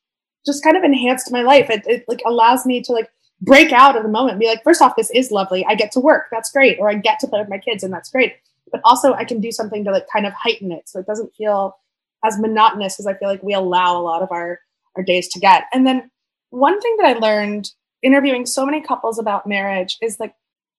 just 0.45 0.63
kind 0.63 0.77
of 0.77 0.83
enhanced 0.83 1.31
my 1.31 1.41
life. 1.41 1.69
It, 1.69 1.83
it 1.85 2.05
like 2.07 2.21
allows 2.25 2.65
me 2.65 2.81
to 2.81 2.91
like 2.91 3.09
break 3.41 3.71
out 3.71 3.95
of 3.95 4.03
the 4.03 4.09
moment, 4.09 4.39
be 4.39 4.47
like, 4.47 4.63
first 4.63 4.81
off, 4.81 4.95
this 4.95 5.11
is 5.11 5.31
lovely. 5.31 5.65
I 5.67 5.75
get 5.75 5.91
to 5.93 5.99
work. 5.99 6.25
That's 6.31 6.51
great. 6.51 6.79
Or 6.79 6.89
I 6.89 6.95
get 6.95 7.19
to 7.19 7.27
play 7.27 7.39
with 7.39 7.49
my 7.49 7.57
kids 7.57 7.83
and 7.83 7.93
that's 7.93 8.09
great. 8.09 8.35
But 8.71 8.81
also 8.85 9.13
I 9.13 9.25
can 9.25 9.41
do 9.41 9.51
something 9.51 9.83
to 9.83 9.91
like 9.91 10.07
kind 10.11 10.25
of 10.25 10.33
heighten 10.33 10.71
it. 10.71 10.87
So 10.87 10.99
it 10.99 11.05
doesn't 11.05 11.35
feel 11.35 11.77
as 12.23 12.39
monotonous 12.39 12.99
as 12.99 13.07
I 13.07 13.15
feel 13.15 13.27
like 13.27 13.43
we 13.43 13.53
allow 13.53 13.99
a 13.99 14.01
lot 14.01 14.21
of 14.21 14.31
our, 14.31 14.59
our 14.95 15.03
days 15.03 15.27
to 15.29 15.39
get. 15.39 15.65
And 15.73 15.85
then 15.85 16.09
one 16.51 16.79
thing 16.79 16.95
that 16.97 17.15
I 17.15 17.19
learned 17.19 17.71
interviewing 18.03 18.45
so 18.45 18.65
many 18.65 18.81
couples 18.81 19.19
about 19.19 19.47
marriage 19.47 19.97
is 20.01 20.19
like 20.19 20.35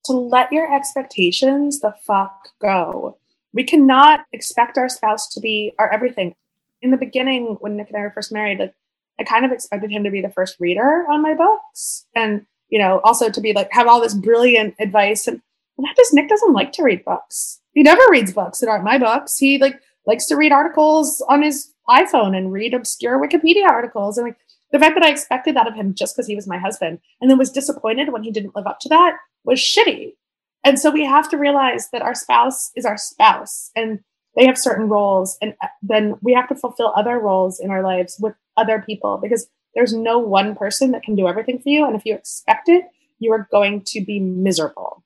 to 0.07 0.13
let 0.13 0.53
your 0.53 0.73
expectations 0.73 1.81
the 1.81 1.95
fuck 2.05 2.49
go. 2.61 3.19
We 3.53 3.65
cannot 3.65 4.21
expect 4.33 4.79
our 4.79 4.89
spouse 4.89 5.29
to 5.35 5.41
be 5.41 5.75
our 5.79 5.93
everything. 5.93 6.35
In 6.81 6.91
the 6.91 6.97
beginning, 6.97 7.57
when 7.61 7.77
Nick 7.77 7.89
and 7.89 7.97
I 7.97 8.01
were 8.01 8.11
first 8.11 8.33
married, 8.33 8.59
like 8.59 8.75
I 9.21 9.25
kind 9.25 9.45
of 9.45 9.53
expected 9.53 9.91
him 9.91 10.05
to 10.05 10.11
be 10.11 10.21
the 10.21 10.31
first 10.31 10.57
reader 10.59 11.05
on 11.09 11.23
my 11.23 11.35
books, 11.35 12.07
and 12.15 12.47
you 12.69 12.79
know, 12.79 13.01
also 13.05 13.31
to 13.31 13.41
be 13.41 13.53
like 13.53 13.69
have 13.73 13.87
all 13.87 14.01
this 14.01 14.15
brilliant 14.15 14.75
advice. 14.81 15.29
And, 15.29 15.41
and 15.77 15.87
that 15.87 15.97
just 15.97 16.15
Nick 16.15 16.29
doesn't 16.29 16.55
like 16.55 16.73
to 16.73 16.83
read 16.83 17.05
books. 17.05 17.61
He 17.75 17.83
never 17.83 18.03
reads 18.11 18.33
books 18.33 18.59
that 18.59 18.69
aren't 18.69 18.85
my 18.85 18.99
books. 18.99 19.37
He 19.37 19.59
like 19.59 19.81
likes 20.07 20.27
to 20.27 20.37
read 20.37 20.53
articles 20.53 21.25
on 21.29 21.43
his 21.43 21.73
iPhone 21.89 22.37
and 22.37 22.53
read 22.53 22.75
obscure 22.75 23.21
Wikipedia 23.21 23.69
articles. 23.69 24.17
And 24.17 24.27
like 24.27 24.37
the 24.73 24.79
fact 24.79 24.95
that 24.95 25.05
I 25.05 25.11
expected 25.11 25.55
that 25.57 25.69
of 25.69 25.75
him 25.75 25.95
just 25.95 26.17
because 26.17 26.27
he 26.27 26.35
was 26.35 26.47
my 26.47 26.59
husband 26.59 26.99
and 27.21 27.31
then 27.31 27.39
was 27.39 27.51
disappointed 27.51 28.11
when 28.11 28.23
he 28.23 28.31
didn't 28.31 28.57
live 28.57 28.67
up 28.67 28.81
to 28.81 28.89
that 28.89 29.17
was 29.45 29.59
shitty. 29.59 30.15
And 30.65 30.79
so 30.79 30.91
we 30.91 31.05
have 31.05 31.29
to 31.31 31.37
realize 31.37 31.89
that 31.93 32.03
our 32.03 32.15
spouse 32.15 32.71
is 32.77 32.85
our 32.85 32.97
spouse 32.97 33.71
and 33.75 34.01
they 34.37 34.47
have 34.47 34.59
certain 34.59 34.89
roles. 34.89 35.37
And 35.43 35.55
uh, 35.63 35.69
then 35.83 36.15
we 36.23 36.33
have 36.33 36.49
to 36.49 36.55
fulfill 36.55 36.93
other 36.97 37.19
roles 37.19 37.61
in 37.61 37.71
our 37.71 37.83
lives 37.83 38.17
with 38.21 38.35
other 38.57 38.83
people 38.87 39.19
because 39.21 39.49
there's 39.75 39.93
no 39.93 40.19
one 40.19 40.55
person 40.55 40.93
that 40.93 41.03
can 41.03 41.15
do 41.15 41.27
everything 41.29 41.59
for 41.59 41.69
you. 41.69 41.85
And 41.87 41.97
if 41.97 42.05
you 42.05 42.15
expect 42.15 42.69
it, 42.69 42.85
you 43.19 43.33
are 43.33 43.49
going 43.51 43.83
to 43.87 44.05
be 44.05 44.21
miserable. 44.21 45.03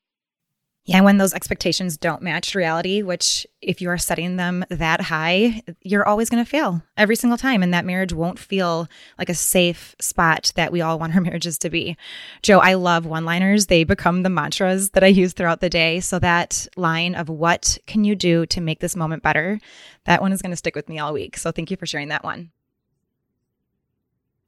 Yeah, 0.89 1.01
when 1.01 1.19
those 1.19 1.35
expectations 1.35 1.97
don't 1.97 2.23
match 2.23 2.55
reality, 2.55 3.03
which 3.03 3.45
if 3.61 3.81
you 3.81 3.91
are 3.91 3.99
setting 3.99 4.37
them 4.37 4.65
that 4.71 5.01
high, 5.01 5.63
you're 5.83 6.07
always 6.07 6.31
going 6.31 6.45
to 6.45 6.49
fail 6.49 6.81
every 6.97 7.17
single 7.17 7.37
time. 7.37 7.65
And 7.65 7.75
that 7.75 7.85
marriage 7.85 8.13
won't 8.13 8.39
feel 8.39 8.87
like 9.19 9.29
a 9.29 9.35
safe 9.35 9.97
spot 10.01 10.53
that 10.55 10.71
we 10.71 10.81
all 10.81 11.01
want 11.01 11.17
our 11.17 11.21
marriages 11.23 11.59
to 11.59 11.71
be. 11.71 11.97
Jo, 12.41 12.61
I 12.61 12.75
love 12.75 13.05
one 13.05 13.25
liners. 13.25 13.67
They 13.67 13.83
become 13.83 14.23
the 14.23 14.31
mantras 14.31 14.91
that 14.91 15.03
I 15.03 15.09
use 15.09 15.33
throughout 15.33 15.61
the 15.61 15.69
day. 15.69 15.99
So 15.99 16.21
that 16.21 16.69
line 16.77 17.17
of 17.17 17.29
what 17.29 17.79
can 17.89 18.05
you 18.05 18.15
do 18.15 18.47
to 18.47 18.61
make 18.61 18.79
this 18.79 18.95
moment 18.95 19.25
better, 19.25 19.59
that 20.05 20.23
one 20.23 20.31
is 20.31 20.41
going 20.41 20.53
to 20.53 20.57
stick 20.57 20.77
with 20.77 20.89
me 20.89 21.01
all 21.01 21.13
week. 21.13 21.37
So 21.37 21.51
thank 21.51 21.73
you 21.73 21.77
for 21.77 21.87
sharing 21.87 22.09
that 22.09 22.23
one. 22.23 22.53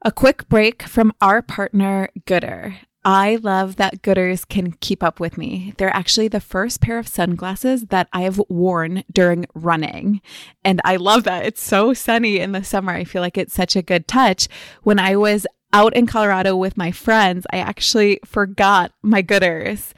A 0.02 0.12
quick 0.12 0.48
break 0.48 0.84
from 0.84 1.12
our 1.20 1.42
partner, 1.42 2.10
Goodr. 2.20 2.76
I 3.10 3.36
love 3.36 3.76
that 3.76 4.02
Goodrs 4.02 4.46
can 4.46 4.72
keep 4.72 5.02
up 5.02 5.18
with 5.18 5.38
me. 5.38 5.72
They're 5.78 5.96
actually 5.96 6.28
the 6.28 6.42
first 6.42 6.82
pair 6.82 6.98
of 6.98 7.08
sunglasses 7.08 7.86
that 7.86 8.06
I've 8.12 8.38
worn 8.50 9.02
during 9.10 9.46
running. 9.54 10.20
And 10.62 10.82
I 10.84 10.96
love 10.96 11.24
that. 11.24 11.46
It's 11.46 11.62
so 11.62 11.94
sunny 11.94 12.38
in 12.38 12.52
the 12.52 12.62
summer. 12.62 12.92
I 12.92 13.04
feel 13.04 13.22
like 13.22 13.38
it's 13.38 13.54
such 13.54 13.76
a 13.76 13.82
good 13.82 14.06
touch. 14.08 14.46
When 14.82 14.98
I 14.98 15.16
was 15.16 15.46
out 15.72 15.96
in 15.96 16.06
Colorado 16.06 16.54
with 16.54 16.76
my 16.76 16.90
friends, 16.90 17.46
I 17.50 17.60
actually 17.60 18.20
forgot 18.26 18.92
my 19.00 19.22
Goodrs. 19.22 19.94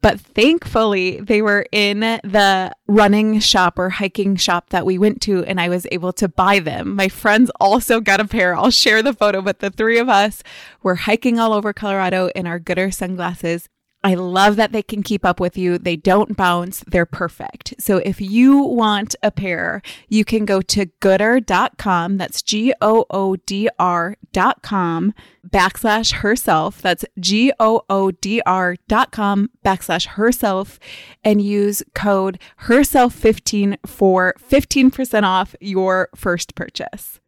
But 0.00 0.20
thankfully, 0.20 1.20
they 1.20 1.42
were 1.42 1.66
in 1.72 2.00
the 2.00 2.72
running 2.86 3.40
shop 3.40 3.78
or 3.78 3.90
hiking 3.90 4.36
shop 4.36 4.70
that 4.70 4.86
we 4.86 4.96
went 4.96 5.20
to, 5.22 5.44
and 5.44 5.60
I 5.60 5.68
was 5.68 5.88
able 5.90 6.12
to 6.14 6.28
buy 6.28 6.60
them. 6.60 6.94
My 6.94 7.08
friends 7.08 7.50
also 7.60 8.00
got 8.00 8.20
a 8.20 8.24
pair. 8.24 8.54
I'll 8.54 8.70
share 8.70 9.02
the 9.02 9.12
photo, 9.12 9.42
but 9.42 9.58
the 9.58 9.70
three 9.70 9.98
of 9.98 10.08
us 10.08 10.42
were 10.84 10.94
hiking 10.94 11.40
all 11.40 11.52
over 11.52 11.72
Colorado 11.72 12.28
in 12.36 12.46
our 12.46 12.60
Goodr 12.60 12.94
sunglasses. 12.94 13.68
I 14.08 14.14
love 14.14 14.56
that 14.56 14.72
they 14.72 14.82
can 14.82 15.02
keep 15.02 15.22
up 15.26 15.38
with 15.38 15.58
you. 15.58 15.76
They 15.76 15.94
don't 15.94 16.34
bounce, 16.34 16.82
they're 16.86 17.04
perfect. 17.04 17.74
So 17.78 17.98
if 17.98 18.22
you 18.22 18.56
want 18.56 19.14
a 19.22 19.30
pair, 19.30 19.82
you 20.08 20.24
can 20.24 20.46
go 20.46 20.62
to 20.62 20.86
goodr.com. 21.02 22.16
That's 22.16 22.40
G 22.40 22.72
O 22.80 23.04
O 23.10 23.36
D 23.36 23.68
R.com 23.78 25.14
backslash 25.46 26.12
herself. 26.14 26.80
That's 26.80 27.04
G 27.20 27.52
O 27.60 27.82
O 27.90 28.10
D 28.10 28.40
R.com 28.46 29.50
backslash 29.62 30.06
herself 30.06 30.80
and 31.22 31.42
use 31.42 31.82
code 31.94 32.40
herself15 32.62 33.76
for 33.84 34.34
15% 34.40 35.22
off 35.22 35.54
your 35.60 36.08
first 36.16 36.54
purchase. 36.54 37.20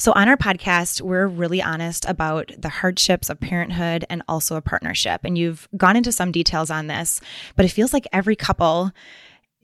So, 0.00 0.12
on 0.12 0.28
our 0.28 0.36
podcast, 0.36 1.00
we're 1.00 1.26
really 1.26 1.60
honest 1.60 2.04
about 2.08 2.52
the 2.56 2.68
hardships 2.68 3.28
of 3.28 3.40
parenthood 3.40 4.04
and 4.08 4.22
also 4.28 4.54
a 4.54 4.62
partnership. 4.62 5.22
And 5.24 5.36
you've 5.36 5.68
gone 5.76 5.96
into 5.96 6.12
some 6.12 6.30
details 6.30 6.70
on 6.70 6.86
this, 6.86 7.20
but 7.56 7.64
it 7.64 7.70
feels 7.70 7.92
like 7.92 8.06
every 8.12 8.36
couple 8.36 8.92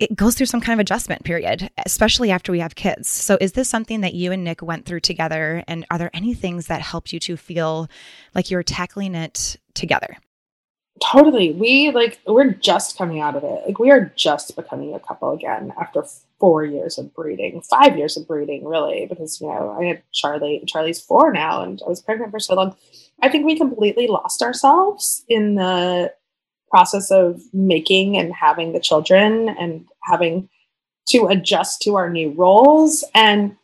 it 0.00 0.16
goes 0.16 0.34
through 0.34 0.46
some 0.46 0.60
kind 0.60 0.78
of 0.78 0.82
adjustment 0.82 1.22
period, 1.22 1.70
especially 1.86 2.32
after 2.32 2.50
we 2.50 2.58
have 2.58 2.74
kids. 2.74 3.08
So, 3.08 3.38
is 3.40 3.52
this 3.52 3.68
something 3.68 4.00
that 4.00 4.14
you 4.14 4.32
and 4.32 4.42
Nick 4.42 4.60
went 4.60 4.86
through 4.86 5.00
together? 5.00 5.62
And 5.68 5.86
are 5.88 5.98
there 5.98 6.10
any 6.12 6.34
things 6.34 6.66
that 6.66 6.82
helped 6.82 7.12
you 7.12 7.20
to 7.20 7.36
feel 7.36 7.88
like 8.34 8.50
you're 8.50 8.64
tackling 8.64 9.14
it 9.14 9.56
together? 9.74 10.16
Totally. 11.10 11.52
We 11.52 11.90
like, 11.90 12.20
we're 12.26 12.52
just 12.52 12.96
coming 12.96 13.20
out 13.20 13.36
of 13.36 13.44
it. 13.44 13.62
Like, 13.66 13.78
we 13.78 13.90
are 13.90 14.12
just 14.16 14.56
becoming 14.56 14.94
a 14.94 15.00
couple 15.00 15.32
again 15.32 15.72
after 15.78 16.02
four 16.40 16.64
years 16.64 16.98
of 16.98 17.14
breeding, 17.14 17.60
five 17.62 17.98
years 17.98 18.16
of 18.16 18.26
breeding, 18.26 18.64
really, 18.64 19.06
because, 19.06 19.40
you 19.40 19.48
know, 19.48 19.76
I 19.78 19.84
had 19.84 20.02
Charlie, 20.12 20.58
and 20.58 20.68
Charlie's 20.68 21.00
four 21.00 21.32
now, 21.32 21.62
and 21.62 21.80
I 21.84 21.88
was 21.88 22.00
pregnant 22.00 22.30
for 22.30 22.38
so 22.38 22.54
long. 22.54 22.76
I 23.20 23.28
think 23.28 23.44
we 23.44 23.58
completely 23.58 24.06
lost 24.06 24.40
ourselves 24.40 25.24
in 25.28 25.56
the 25.56 26.12
process 26.70 27.10
of 27.10 27.42
making 27.52 28.16
and 28.16 28.32
having 28.32 28.72
the 28.72 28.80
children 28.80 29.48
and 29.48 29.86
having 30.02 30.48
to 31.08 31.26
adjust 31.26 31.82
to 31.82 31.96
our 31.96 32.08
new 32.08 32.30
roles. 32.30 33.04
And 33.14 33.56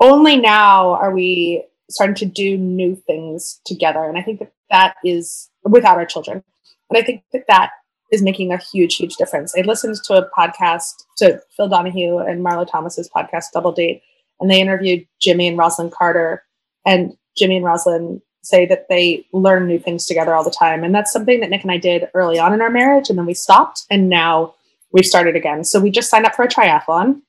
only 0.00 0.36
now 0.36 0.90
are 0.90 1.12
we 1.12 1.64
starting 1.90 2.14
to 2.16 2.26
do 2.26 2.56
new 2.56 2.94
things 2.94 3.60
together. 3.64 4.04
And 4.04 4.16
I 4.16 4.22
think 4.22 4.38
that 4.38 4.52
that 4.70 4.94
is 5.04 5.50
without 5.64 5.96
our 5.96 6.06
children. 6.06 6.42
And 6.90 6.98
I 6.98 7.02
think 7.02 7.22
that 7.32 7.44
that 7.48 7.70
is 8.10 8.22
making 8.22 8.52
a 8.52 8.58
huge, 8.58 8.96
huge 8.96 9.16
difference. 9.16 9.54
I 9.56 9.62
listened 9.62 9.96
to 10.04 10.14
a 10.14 10.30
podcast 10.30 11.04
to 11.18 11.40
Phil 11.56 11.68
Donahue 11.68 12.18
and 12.18 12.44
Marlo 12.44 12.66
Thomas's 12.66 13.08
podcast, 13.14 13.52
Double 13.52 13.72
Date, 13.72 14.02
and 14.40 14.50
they 14.50 14.60
interviewed 14.60 15.06
Jimmy 15.20 15.48
and 15.48 15.58
Rosalynn 15.58 15.92
Carter. 15.92 16.44
And 16.86 17.16
Jimmy 17.36 17.56
and 17.56 17.66
Rosalynn 17.66 18.22
say 18.42 18.66
that 18.66 18.88
they 18.88 19.26
learn 19.32 19.66
new 19.66 19.78
things 19.78 20.06
together 20.06 20.34
all 20.34 20.44
the 20.44 20.50
time. 20.50 20.84
And 20.84 20.94
that's 20.94 21.12
something 21.12 21.40
that 21.40 21.50
Nick 21.50 21.62
and 21.62 21.72
I 21.72 21.76
did 21.76 22.08
early 22.14 22.38
on 22.38 22.54
in 22.54 22.62
our 22.62 22.70
marriage. 22.70 23.10
And 23.10 23.18
then 23.18 23.26
we 23.26 23.34
stopped 23.34 23.82
and 23.90 24.08
now 24.08 24.54
we've 24.92 25.04
started 25.04 25.36
again. 25.36 25.64
So 25.64 25.80
we 25.80 25.90
just 25.90 26.08
signed 26.08 26.24
up 26.24 26.34
for 26.34 26.44
a 26.44 26.48
triathlon 26.48 27.20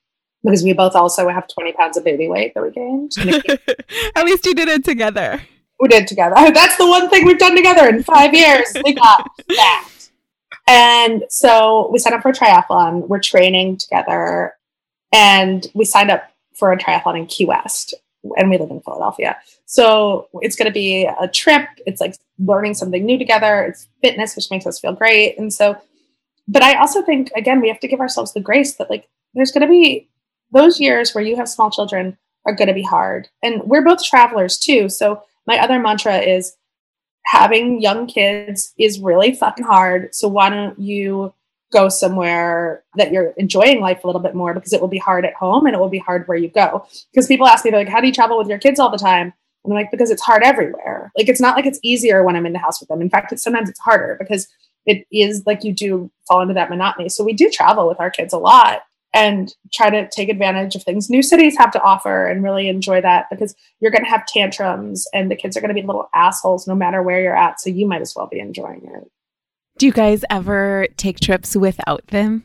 because 0.42 0.62
we 0.62 0.72
both 0.72 0.94
also 0.94 1.28
have 1.28 1.46
20 1.48 1.72
pounds 1.72 1.96
of 1.96 2.04
baby 2.04 2.28
weight 2.28 2.54
that 2.54 2.62
we 2.62 2.70
gained. 2.70 3.12
At 4.16 4.24
least 4.24 4.46
you 4.46 4.54
did 4.54 4.68
it 4.68 4.84
together. 4.84 5.42
We 5.80 5.88
did 5.88 6.06
together. 6.06 6.34
That's 6.54 6.76
the 6.76 6.86
one 6.86 7.08
thing 7.08 7.24
we've 7.24 7.38
done 7.38 7.56
together 7.56 7.88
in 7.88 8.02
five 8.02 8.34
years. 8.34 8.72
We 8.84 8.94
got 8.94 9.30
that. 9.48 9.88
And 10.68 11.24
so 11.28 11.88
we 11.90 11.98
signed 11.98 12.14
up 12.14 12.22
for 12.22 12.28
a 12.28 12.34
triathlon. 12.34 13.08
We're 13.08 13.20
training 13.20 13.78
together. 13.78 14.54
And 15.12 15.66
we 15.74 15.84
signed 15.84 16.10
up 16.10 16.30
for 16.54 16.72
a 16.72 16.78
triathlon 16.78 17.18
in 17.18 17.26
Key 17.26 17.46
West. 17.46 17.94
And 18.36 18.50
we 18.50 18.58
live 18.58 18.70
in 18.70 18.80
Philadelphia. 18.82 19.38
So 19.64 20.28
it's 20.42 20.54
going 20.54 20.66
to 20.66 20.72
be 20.72 21.06
a 21.06 21.26
trip. 21.26 21.66
It's 21.86 22.00
like 22.00 22.14
learning 22.38 22.74
something 22.74 23.04
new 23.04 23.18
together. 23.18 23.62
It's 23.62 23.88
fitness, 24.02 24.36
which 24.36 24.50
makes 24.50 24.66
us 24.66 24.78
feel 24.78 24.92
great. 24.92 25.38
And 25.38 25.52
so, 25.52 25.80
but 26.46 26.62
I 26.62 26.74
also 26.74 27.02
think, 27.02 27.30
again, 27.34 27.60
we 27.60 27.68
have 27.68 27.80
to 27.80 27.88
give 27.88 28.00
ourselves 28.00 28.34
the 28.34 28.40
grace 28.40 28.74
that, 28.74 28.90
like, 28.90 29.08
there's 29.34 29.52
going 29.52 29.62
to 29.62 29.68
be 29.68 30.08
those 30.52 30.80
years 30.80 31.14
where 31.14 31.24
you 31.24 31.36
have 31.36 31.48
small 31.48 31.70
children 31.70 32.18
are 32.44 32.54
going 32.54 32.68
to 32.68 32.74
be 32.74 32.82
hard. 32.82 33.28
And 33.42 33.62
we're 33.64 33.84
both 33.84 34.02
travelers 34.02 34.58
too. 34.58 34.88
So 34.88 35.22
my 35.50 35.58
other 35.58 35.80
mantra 35.80 36.18
is 36.18 36.56
having 37.24 37.82
young 37.82 38.06
kids 38.06 38.72
is 38.78 39.00
really 39.00 39.34
fucking 39.34 39.64
hard. 39.64 40.14
So 40.14 40.28
why 40.28 40.48
don't 40.48 40.78
you 40.78 41.34
go 41.72 41.88
somewhere 41.88 42.84
that 42.94 43.10
you're 43.10 43.30
enjoying 43.36 43.80
life 43.80 44.04
a 44.04 44.06
little 44.06 44.22
bit 44.22 44.36
more 44.36 44.54
because 44.54 44.72
it 44.72 44.80
will 44.80 44.86
be 44.86 44.98
hard 44.98 45.24
at 45.24 45.34
home 45.34 45.66
and 45.66 45.74
it 45.74 45.80
will 45.80 45.88
be 45.88 45.98
hard 45.98 46.28
where 46.28 46.38
you 46.38 46.48
go. 46.48 46.86
Because 47.12 47.26
people 47.26 47.48
ask 47.48 47.64
me, 47.64 47.72
like, 47.72 47.88
how 47.88 48.00
do 48.00 48.06
you 48.06 48.12
travel 48.12 48.38
with 48.38 48.46
your 48.46 48.58
kids 48.58 48.78
all 48.78 48.92
the 48.92 48.96
time? 48.96 49.32
And 49.64 49.72
I'm 49.72 49.74
like, 49.74 49.90
because 49.90 50.08
it's 50.12 50.22
hard 50.22 50.44
everywhere. 50.44 51.10
Like, 51.18 51.28
it's 51.28 51.40
not 51.40 51.56
like 51.56 51.66
it's 51.66 51.80
easier 51.82 52.22
when 52.22 52.36
I'm 52.36 52.46
in 52.46 52.52
the 52.52 52.60
house 52.60 52.78
with 52.78 52.88
them. 52.88 53.02
In 53.02 53.10
fact, 53.10 53.32
it's 53.32 53.42
sometimes 53.42 53.68
it's 53.68 53.80
harder 53.80 54.16
because 54.20 54.46
it 54.86 55.04
is 55.10 55.42
like 55.46 55.64
you 55.64 55.72
do 55.72 56.12
fall 56.28 56.42
into 56.42 56.54
that 56.54 56.70
monotony. 56.70 57.08
So 57.08 57.24
we 57.24 57.32
do 57.32 57.50
travel 57.50 57.88
with 57.88 57.98
our 57.98 58.10
kids 58.10 58.32
a 58.32 58.38
lot 58.38 58.82
and 59.12 59.54
try 59.72 59.90
to 59.90 60.08
take 60.10 60.28
advantage 60.28 60.76
of 60.76 60.82
things 60.82 61.10
new 61.10 61.22
cities 61.22 61.56
have 61.58 61.72
to 61.72 61.82
offer 61.82 62.26
and 62.26 62.44
really 62.44 62.68
enjoy 62.68 63.00
that 63.00 63.26
because 63.30 63.54
you're 63.80 63.90
going 63.90 64.04
to 64.04 64.10
have 64.10 64.24
tantrums 64.26 65.06
and 65.12 65.30
the 65.30 65.36
kids 65.36 65.56
are 65.56 65.60
going 65.60 65.74
to 65.74 65.80
be 65.80 65.86
little 65.86 66.08
assholes 66.14 66.66
no 66.66 66.74
matter 66.74 67.02
where 67.02 67.20
you're 67.20 67.36
at. 67.36 67.60
So 67.60 67.70
you 67.70 67.86
might 67.86 68.02
as 68.02 68.14
well 68.14 68.26
be 68.26 68.38
enjoying 68.38 68.82
it. 68.84 69.10
Do 69.78 69.86
you 69.86 69.92
guys 69.92 70.24
ever 70.30 70.86
take 70.96 71.20
trips 71.20 71.56
without 71.56 72.06
them? 72.08 72.44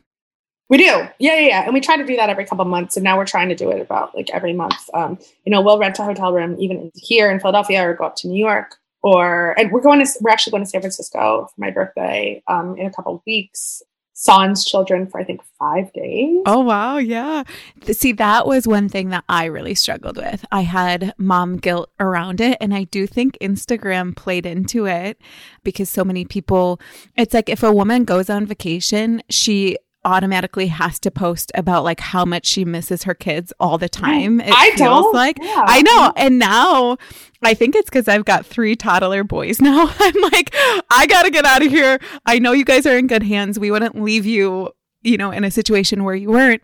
We 0.70 0.78
do. 0.78 0.84
Yeah, 0.84 1.10
yeah, 1.20 1.40
yeah. 1.40 1.64
And 1.66 1.74
we 1.74 1.82
try 1.82 1.98
to 1.98 2.06
do 2.06 2.16
that 2.16 2.30
every 2.30 2.46
couple 2.46 2.66
months. 2.66 2.98
And 2.98 3.04
now 3.04 3.18
we're 3.18 3.26
trying 3.26 3.50
to 3.50 3.56
do 3.56 3.70
it 3.70 3.80
about 3.80 4.16
like 4.16 4.30
every 4.32 4.54
month. 4.54 4.90
Um, 4.94 5.20
you 5.44 5.52
know, 5.52 5.62
we'll 5.62 5.78
rent 5.78 6.00
a 6.00 6.04
hotel 6.04 6.34
room 6.34 6.56
even 6.60 6.92
here 6.96 7.30
in 7.30 7.40
Philadelphia 7.40 7.88
or 7.88 7.94
go 7.94 8.06
up 8.06 8.16
to 8.18 8.28
New 8.28 8.40
York 8.40 8.78
or, 9.04 9.54
and 9.60 9.72
we're 9.72 9.82
going 9.82 10.04
to, 10.04 10.12
we're 10.22 10.32
actually 10.32 10.52
going 10.52 10.64
to 10.64 10.70
San 10.70 10.82
Francisco 10.82 11.48
for 11.54 11.62
my 11.62 11.70
birthday 11.70 12.42
um, 12.48 12.76
in 12.78 12.88
a 12.88 12.92
couple 12.92 13.16
of 13.16 13.22
weeks. 13.28 13.84
Sans 14.18 14.64
children 14.64 15.08
for 15.08 15.20
I 15.20 15.26
think 15.26 15.42
five 15.60 15.92
days. 15.92 16.42
Oh, 16.46 16.62
wow. 16.62 16.98
Yeah. 16.98 17.44
See, 17.92 18.14
that 18.14 18.48
was 18.48 18.66
one 18.66 18.88
thing 18.88 19.10
that 19.10 19.26
I 19.28 19.46
really 19.46 19.76
struggled 19.76 20.16
with. 20.16 20.46
I 20.54 20.62
had 20.62 21.14
mom 21.18 21.58
guilt 21.58 21.90
around 22.00 22.40
it. 22.40 22.58
And 22.62 22.74
I 22.74 22.86
do 22.86 23.08
think 23.08 23.38
Instagram 23.42 24.16
played 24.16 24.46
into 24.46 24.86
it 24.86 25.20
because 25.66 25.90
so 25.90 26.06
many 26.06 26.24
people, 26.24 26.80
it's 27.18 27.34
like 27.34 27.50
if 27.50 27.62
a 27.62 27.74
woman 27.74 28.06
goes 28.06 28.30
on 28.30 28.46
vacation, 28.46 29.22
she 29.30 29.78
automatically 30.06 30.68
has 30.68 31.00
to 31.00 31.12
post 31.12 31.52
about 31.56 31.84
like 31.84 32.00
how 32.00 32.24
much 32.24 32.46
she 32.46 32.64
misses 32.64 33.04
her 33.04 33.14
kids 33.14 33.52
all 33.60 33.78
the 33.78 33.90
time. 33.90 34.40
It 34.40 34.54
I 34.54 34.68
feels 34.72 34.78
don't. 34.78 35.14
like 35.14 35.38
yeah. 35.42 35.64
I 35.66 35.82
know. 35.82 36.14
And 36.16 36.40
now 36.40 36.98
I 37.42 37.54
think 37.56 37.76
it's 37.76 37.90
because 37.90 38.08
I've 38.08 38.24
got 38.24 38.46
three 38.46 38.76
toddler 38.76 39.24
boys 39.24 39.60
now. 39.62 39.92
I'm 40.00 40.22
like, 40.22 40.56
I 40.90 41.08
gotta 41.10 41.30
get 41.32 41.46
out 41.46 41.66
of 41.66 41.72
here. 41.72 42.00
I 42.26 42.40
know 42.40 42.54
you 42.54 42.64
guys 42.64 42.86
are 42.86 42.98
in 42.98 43.08
good 43.08 43.24
hands. 43.24 43.60
We 43.60 43.72
wouldn't 43.72 44.02
leave 44.02 44.26
you, 44.26 44.72
you 45.02 45.18
know, 45.18 45.32
in 45.32 45.44
a 45.44 45.52
situation 45.52 46.04
where 46.04 46.16
you 46.16 46.30
weren't. 46.30 46.62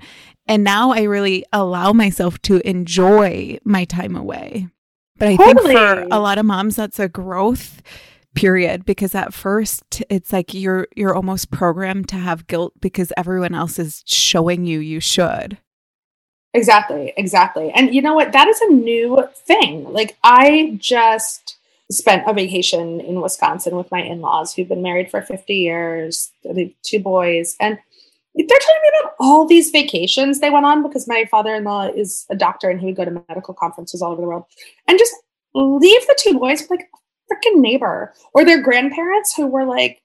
And 0.47 0.63
now 0.63 0.91
I 0.91 1.04
really 1.04 1.45
allow 1.51 1.93
myself 1.93 2.41
to 2.43 2.65
enjoy 2.67 3.58
my 3.63 3.86
time 3.86 4.15
away. 4.15 4.67
But 5.17 5.30
I 5.30 5.36
totally. 5.36 5.75
think 5.75 5.80
for 5.80 6.08
a 6.12 6.19
lot 6.19 6.38
of 6.38 6.45
moms, 6.45 6.75
that's 6.75 6.99
a 6.99 7.08
growth 7.08 7.82
period 8.36 8.86
because 8.86 9.13
at 9.13 9.34
first 9.34 10.04
it's 10.10 10.32
like 10.32 10.54
you're 10.54 10.88
you're 10.96 11.15
almost 11.15 11.52
programmed 11.52 12.08
to 12.10 12.15
have 12.15 12.48
guilt 12.48 12.74
because 12.80 13.12
everyone 13.17 13.54
else 13.54 13.78
is 13.78 14.04
showing 14.06 14.65
you 14.65 14.80
you 14.80 15.00
should. 15.00 15.58
Exactly 16.54 17.13
exactly. 17.17 17.72
And 17.72 17.94
you 17.94 18.02
know 18.02 18.13
what? 18.13 18.32
That 18.32 18.48
is 18.48 18.62
a 18.62 18.72
new 18.72 19.28
thing. 19.36 19.91
Like 19.91 20.17
i 20.24 20.78
just 20.80 21.58
spent 21.91 22.24
a 22.26 22.34
vacation 22.34 23.02
in 23.02 23.22
wisconsin 23.22 23.76
with 23.76 23.91
my 23.91 24.02
in-laws 24.02 24.54
who've 24.54 24.70
been 24.70 24.82
married 24.82 25.12
for 25.12 25.22
50 25.22 25.54
years. 25.54 26.32
Two 26.84 27.00
boys. 27.00 27.56
And 27.60 27.78
they're 28.34 28.48
telling 28.48 28.82
me 28.82 28.91
about 29.02 29.13
all 29.20 29.46
these 29.46 29.72
vacations 29.72 30.39
they 30.39 30.50
went 30.50 30.65
on 30.65 30.84
because 30.84 31.08
my 31.08 31.26
father-in-law 31.30 31.89
is 31.96 32.26
a 32.30 32.36
doctor 32.36 32.70
and 32.70 32.80
he 32.80 32.88
would 32.88 32.96
go 32.96 33.04
to 33.04 33.24
medical 33.28 33.54
conferences 33.54 34.02
all 34.02 34.13
over 34.13 34.22
the 34.22 34.28
world. 34.28 34.46
And 34.88 34.98
just 34.98 35.13
leave 35.54 36.08
the 36.08 36.17
two 36.17 36.39
boys 36.39 36.62
with 36.62 36.70
like 36.70 36.89
freaking 37.32 37.60
neighbor 37.60 38.13
or 38.34 38.44
their 38.44 38.62
grandparents 38.62 39.36
who 39.36 39.48
were 39.48 39.65
like 39.65 40.02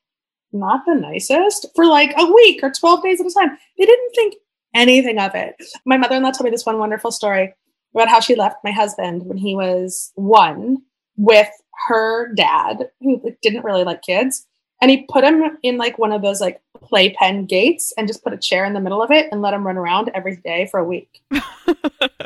not 0.53 0.85
the 0.87 0.95
nicest 0.95 1.67
for 1.75 1.87
like 1.87 2.15
a 2.17 2.27
week 2.27 2.61
or 2.63 2.71
12 2.71 3.03
days 3.03 3.21
at 3.21 3.27
a 3.27 3.31
time. 3.31 3.59
They 3.79 3.85
didn't 3.85 4.13
think 4.15 4.35
anything 4.75 5.19
of 5.19 5.35
it. 5.35 5.57
My 5.85 5.97
mother 5.97 6.17
in 6.17 6.23
law 6.23 6.31
told 6.31 6.45
me 6.45 6.51
this 6.51 6.67
one 6.67 6.79
wonderful 6.79 7.11
story 7.11 7.55
about 7.95 8.09
how 8.09 8.21
she 8.21 8.35
left 8.35 8.63
my 8.63 8.71
husband 8.71 9.25
when 9.25 9.39
he 9.39 9.55
was 9.55 10.13
one 10.15 10.79
with 11.17 11.49
her 11.89 12.33
dad, 12.35 12.91
who 13.01 13.23
didn't 13.43 13.65
really 13.65 13.85
like 13.85 14.03
kids. 14.03 14.47
And 14.83 14.91
he 14.91 15.07
put 15.11 15.25
him 15.25 15.43
in 15.63 15.79
like 15.79 15.99
one 15.99 16.13
of 16.13 16.21
those 16.21 16.41
like 16.41 16.61
playpen 16.83 17.47
gates 17.47 17.95
and 17.97 18.07
just 18.07 18.23
put 18.23 18.35
a 18.35 18.39
chair 18.39 18.65
in 18.67 18.75
the 18.75 18.81
middle 18.81 19.03
of 19.03 19.11
it 19.11 19.29
and 19.33 19.41
let 19.41 19.55
him 19.55 19.67
run 19.67 19.79
around 19.79 20.11
every 20.15 20.37
day 20.37 20.69
for 20.71 20.79
a 20.79 20.85
week. 20.85 21.23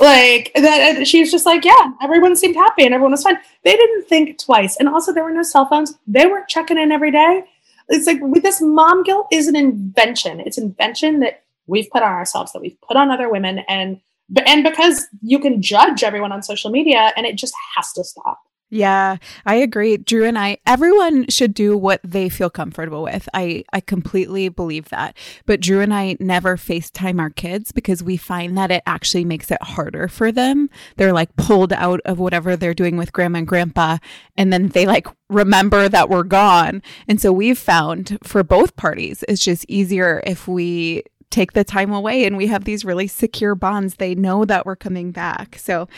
like 0.00 0.52
that 0.54 1.06
she 1.06 1.20
was 1.20 1.30
just 1.30 1.46
like 1.46 1.64
yeah 1.64 1.92
everyone 2.02 2.34
seemed 2.36 2.56
happy 2.56 2.84
and 2.84 2.94
everyone 2.94 3.12
was 3.12 3.22
fine. 3.22 3.38
They 3.64 3.76
didn't 3.76 4.06
think 4.08 4.38
twice 4.38 4.76
and 4.76 4.88
also 4.88 5.12
there 5.12 5.24
were 5.24 5.32
no 5.32 5.42
cell 5.42 5.66
phones. 5.66 5.94
They 6.06 6.26
weren't 6.26 6.48
checking 6.48 6.78
in 6.78 6.92
every 6.92 7.10
day. 7.10 7.44
It's 7.88 8.06
like 8.06 8.18
with 8.20 8.42
this 8.42 8.60
mom 8.60 9.02
guilt 9.02 9.26
is 9.30 9.48
an 9.48 9.56
invention. 9.56 10.40
It's 10.40 10.58
invention 10.58 11.20
that 11.20 11.42
we've 11.66 11.90
put 11.90 12.02
on 12.02 12.12
ourselves 12.12 12.52
that 12.52 12.62
we've 12.62 12.80
put 12.80 12.96
on 12.96 13.10
other 13.10 13.30
women 13.30 13.60
and 13.68 14.00
and 14.46 14.64
because 14.64 15.06
you 15.20 15.38
can 15.38 15.60
judge 15.60 16.02
everyone 16.02 16.32
on 16.32 16.42
social 16.42 16.70
media 16.70 17.12
and 17.16 17.26
it 17.26 17.36
just 17.36 17.54
has 17.76 17.92
to 17.92 18.04
stop 18.04 18.40
Yeah, 18.74 19.18
I 19.44 19.56
agree. 19.56 19.98
Drew 19.98 20.24
and 20.24 20.38
I, 20.38 20.56
everyone 20.64 21.28
should 21.28 21.52
do 21.52 21.76
what 21.76 22.00
they 22.02 22.30
feel 22.30 22.48
comfortable 22.48 23.02
with. 23.02 23.28
I, 23.34 23.64
I 23.70 23.80
completely 23.80 24.48
believe 24.48 24.88
that. 24.88 25.14
But 25.44 25.60
Drew 25.60 25.82
and 25.82 25.92
I 25.92 26.16
never 26.18 26.56
FaceTime 26.56 27.20
our 27.20 27.28
kids 27.28 27.70
because 27.70 28.02
we 28.02 28.16
find 28.16 28.56
that 28.56 28.70
it 28.70 28.82
actually 28.86 29.26
makes 29.26 29.50
it 29.50 29.62
harder 29.62 30.08
for 30.08 30.32
them. 30.32 30.70
They're 30.96 31.12
like 31.12 31.36
pulled 31.36 31.74
out 31.74 32.00
of 32.06 32.18
whatever 32.18 32.56
they're 32.56 32.72
doing 32.72 32.96
with 32.96 33.12
grandma 33.12 33.40
and 33.40 33.46
grandpa, 33.46 33.98
and 34.38 34.50
then 34.50 34.68
they 34.68 34.86
like 34.86 35.06
remember 35.28 35.90
that 35.90 36.08
we're 36.08 36.22
gone. 36.22 36.80
And 37.06 37.20
so 37.20 37.30
we've 37.30 37.58
found 37.58 38.16
for 38.22 38.42
both 38.42 38.76
parties, 38.76 39.22
it's 39.28 39.44
just 39.44 39.66
easier 39.68 40.22
if 40.24 40.48
we 40.48 41.02
take 41.28 41.52
the 41.52 41.64
time 41.64 41.92
away 41.92 42.24
and 42.24 42.38
we 42.38 42.46
have 42.46 42.64
these 42.64 42.86
really 42.86 43.06
secure 43.06 43.54
bonds. 43.54 43.96
They 43.96 44.14
know 44.14 44.46
that 44.46 44.64
we're 44.64 44.76
coming 44.76 45.10
back. 45.10 45.58
So, 45.58 45.88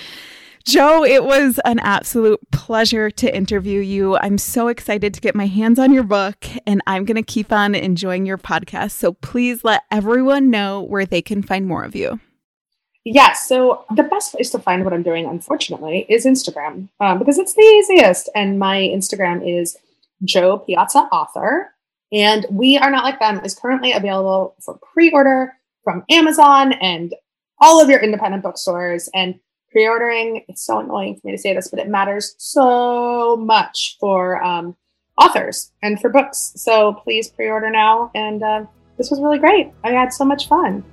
Jo, 0.67 1.05
it 1.05 1.25
was 1.25 1.61
an 1.67 1.79
absolute 1.81 2.41
pleasure 2.51 3.11
to 3.11 3.37
interview 3.37 3.81
you. 3.81 4.17
I'm 4.17 4.39
so 4.39 4.69
excited 4.69 5.13
to 5.13 5.21
get 5.21 5.35
my 5.35 5.47
hands 5.47 5.79
on 5.79 5.93
your 5.93 6.05
book 6.05 6.47
and 6.67 6.81
I'm 6.87 7.05
going 7.05 7.17
to 7.17 7.23
keep 7.23 7.53
on 7.53 7.75
enjoying 7.75 8.25
your 8.25 8.39
podcast. 8.39 8.93
So 8.93 9.13
please 9.13 9.63
let 9.63 9.83
everyone 9.91 10.49
know 10.49 10.81
where 10.81 11.05
they 11.05 11.21
can 11.21 11.43
find 11.43 11.67
more 11.67 11.85
of 11.85 11.95
you. 11.95 12.19
Yes. 13.05 13.47
So 13.47 13.85
the 13.95 14.05
best 14.05 14.33
place 14.33 14.49
to 14.51 14.59
find 14.59 14.85
what 14.85 14.95
I'm 14.95 15.03
doing, 15.03 15.27
unfortunately, 15.27 16.07
is 16.09 16.25
Instagram 16.25 16.89
um, 16.99 17.19
because 17.19 17.37
it's 17.37 17.53
the 17.53 17.61
easiest. 17.61 18.31
And 18.35 18.59
my 18.59 18.79
Instagram 18.79 19.47
is 19.47 19.77
Jo 20.25 20.61
Piazza 20.61 21.01
Author. 21.13 21.75
And 22.11 22.47
We 22.51 22.79
Are 22.79 22.91
Not 22.91 23.05
Like 23.05 23.21
Them 23.21 23.45
is 23.45 23.55
currently 23.55 23.93
available 23.93 24.57
for 24.65 24.79
pre 24.95 25.11
order 25.11 25.53
from 25.83 26.05
Amazon 26.11 26.73
and 26.73 27.15
all 27.61 27.83
of 27.83 27.91
your 27.91 28.01
independent 28.01 28.43
bookstores. 28.43 29.11
And 29.15 29.41
pre-ordering. 29.75 30.45
It's 30.49 30.65
so 30.65 30.79
annoying 30.79 31.17
for 31.17 31.27
me 31.27 31.33
to 31.33 31.39
say 31.39 31.53
this 31.53 31.69
but 31.69 31.81
it 31.81 31.89
matters 31.89 32.35
so 32.39 33.37
much 33.37 33.97
for 33.99 34.43
um, 34.43 34.77
authors 35.21 35.73
and 35.83 36.01
for 36.01 36.09
books. 36.09 36.53
So 36.57 36.95
please 36.95 37.29
pre-order 37.29 37.71
now. 37.71 38.11
And 38.15 38.43
uh, 38.43 38.65
this 38.97 39.11
was 39.11 39.21
really 39.21 39.39
great. 39.39 39.73
I 39.83 39.91
had 39.91 40.13
so 40.13 40.25
much 40.25 40.49
fun. 40.49 40.85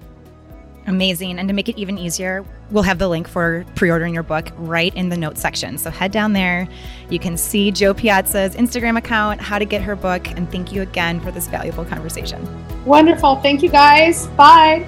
Amazing. 0.88 1.38
And 1.38 1.48
to 1.48 1.54
make 1.54 1.70
it 1.70 1.78
even 1.78 1.98
easier 1.98 2.44
we'll 2.72 2.84
have 2.84 2.98
the 2.98 3.08
link 3.08 3.28
for 3.28 3.66
pre-ordering 3.76 4.14
your 4.14 4.24
book 4.24 4.50
right 4.56 4.96
in 4.96 5.10
the 5.10 5.18
notes 5.18 5.42
section. 5.42 5.78
So 5.78 5.92
head 5.92 6.12
down 6.12 6.34
there. 6.34 6.68
You 7.10 7.20
can 7.20 7.38
see 7.38 7.72
Jo 7.72 7.94
Piazza's 7.94 8.56
instagram 8.56 8.98
account 8.98 9.42
how 9.42 9.60
to 9.60 9.66
get 9.66 9.82
her 9.82 9.96
book. 9.96 10.28
And 10.32 10.50
thank 10.52 10.72
you 10.72 10.82
again 10.82 11.20
for 11.20 11.32
this 11.32 11.48
valuable 11.48 11.86
conversation. 11.86 12.42
Wonderful. 12.86 13.36
Thank 13.38 13.62
you 13.62 13.70
guys. 13.70 14.28
Bye 14.28 14.88